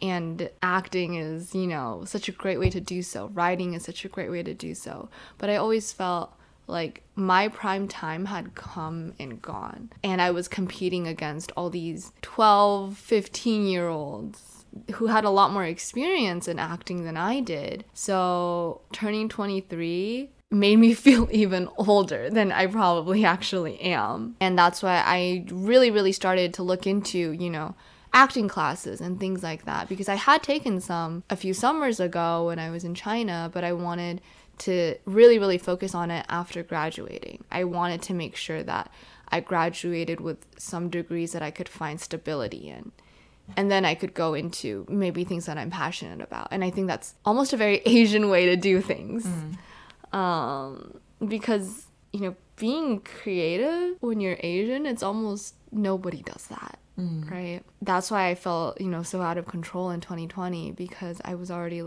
[0.01, 3.29] And acting is, you know, such a great way to do so.
[3.33, 5.09] Writing is such a great way to do so.
[5.37, 6.35] But I always felt
[6.67, 9.91] like my prime time had come and gone.
[10.03, 14.65] And I was competing against all these 12, 15 year olds
[14.95, 17.85] who had a lot more experience in acting than I did.
[17.93, 24.35] So turning 23 made me feel even older than I probably actually am.
[24.39, 27.75] And that's why I really, really started to look into, you know,
[28.13, 32.45] acting classes and things like that because I had taken some a few summers ago
[32.45, 34.21] when I was in China, but I wanted
[34.59, 37.43] to really, really focus on it after graduating.
[37.51, 38.91] I wanted to make sure that
[39.29, 42.91] I graduated with some degrees that I could find stability in.
[43.57, 46.47] And then I could go into maybe things that I'm passionate about.
[46.51, 49.25] And I think that's almost a very Asian way to do things.
[49.25, 49.57] Mm.
[50.13, 56.79] Um, because, you know, being creative when you're Asian, it's almost nobody does that.
[56.99, 57.29] Mm.
[57.29, 57.61] Right.
[57.81, 61.49] That's why I felt, you know, so out of control in 2020 because I was
[61.49, 61.81] already,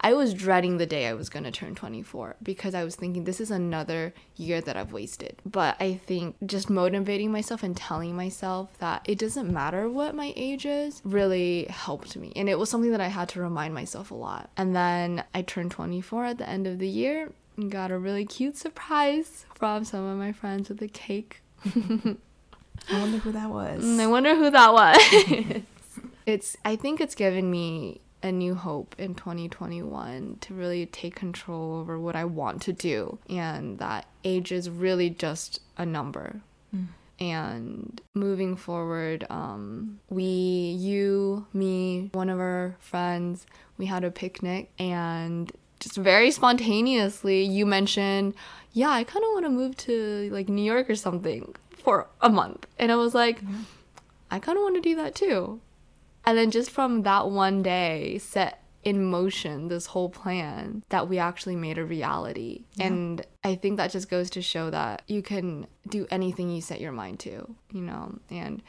[0.00, 3.22] I was dreading the day I was going to turn 24 because I was thinking
[3.22, 5.40] this is another year that I've wasted.
[5.46, 10.32] But I think just motivating myself and telling myself that it doesn't matter what my
[10.34, 12.32] age is really helped me.
[12.34, 14.50] And it was something that I had to remind myself a lot.
[14.56, 17.30] And then I turned 24 at the end of the year
[17.66, 21.42] got a really cute surprise from some of my friends with a cake.
[21.64, 23.82] I wonder who that was.
[23.82, 25.62] Mm, I wonder who that was.
[26.26, 31.76] it's I think it's given me a new hope in 2021 to really take control
[31.76, 36.40] over what I want to do and that age is really just a number.
[36.74, 36.86] Mm.
[37.20, 43.44] And moving forward, um, we, you, me, one of our friends,
[43.76, 45.50] we had a picnic and
[45.80, 48.34] just very spontaneously you mentioned,
[48.72, 52.28] yeah, I kind of want to move to like New York or something for a
[52.28, 52.66] month.
[52.78, 53.62] And I was like, mm-hmm.
[54.30, 55.60] I kind of want to do that too.
[56.24, 61.18] And then just from that one day, set in motion this whole plan that we
[61.18, 62.64] actually made a reality.
[62.74, 62.86] Yeah.
[62.86, 66.80] And I think that just goes to show that you can do anything you set
[66.80, 68.18] your mind to, you know?
[68.30, 68.62] And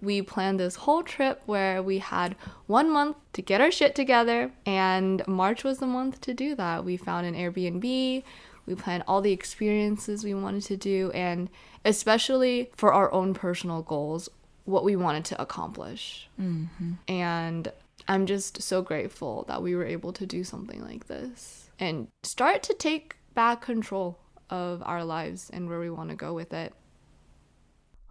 [0.00, 2.36] we planned this whole trip where we had
[2.66, 6.84] one month to get our shit together, and March was the month to do that.
[6.84, 8.22] We found an Airbnb,
[8.66, 11.48] we planned all the experiences we wanted to do, and
[11.84, 14.28] especially for our own personal goals,
[14.64, 16.28] what we wanted to accomplish.
[16.40, 16.92] Mm-hmm.
[17.08, 17.72] And
[18.08, 22.62] I'm just so grateful that we were able to do something like this and start
[22.64, 24.18] to take back control
[24.50, 26.72] of our lives and where we want to go with it.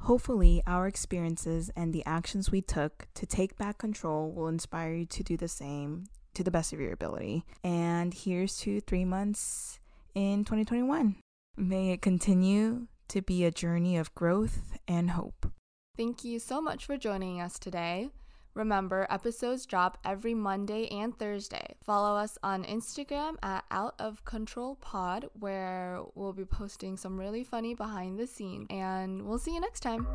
[0.05, 5.05] Hopefully, our experiences and the actions we took to take back control will inspire you
[5.07, 6.03] to do the same
[6.35, 7.43] to the best of your ability.
[7.63, 9.79] And here's to three months
[10.13, 11.15] in 2021.
[11.57, 15.51] May it continue to be a journey of growth and hope.
[15.97, 18.09] Thank you so much for joining us today.
[18.55, 21.75] Remember, episodes drop every Monday and Thursday.
[21.83, 27.43] Follow us on Instagram at Out of Control Pod, where we'll be posting some really
[27.43, 28.67] funny behind the scenes.
[28.69, 30.07] And we'll see you next time.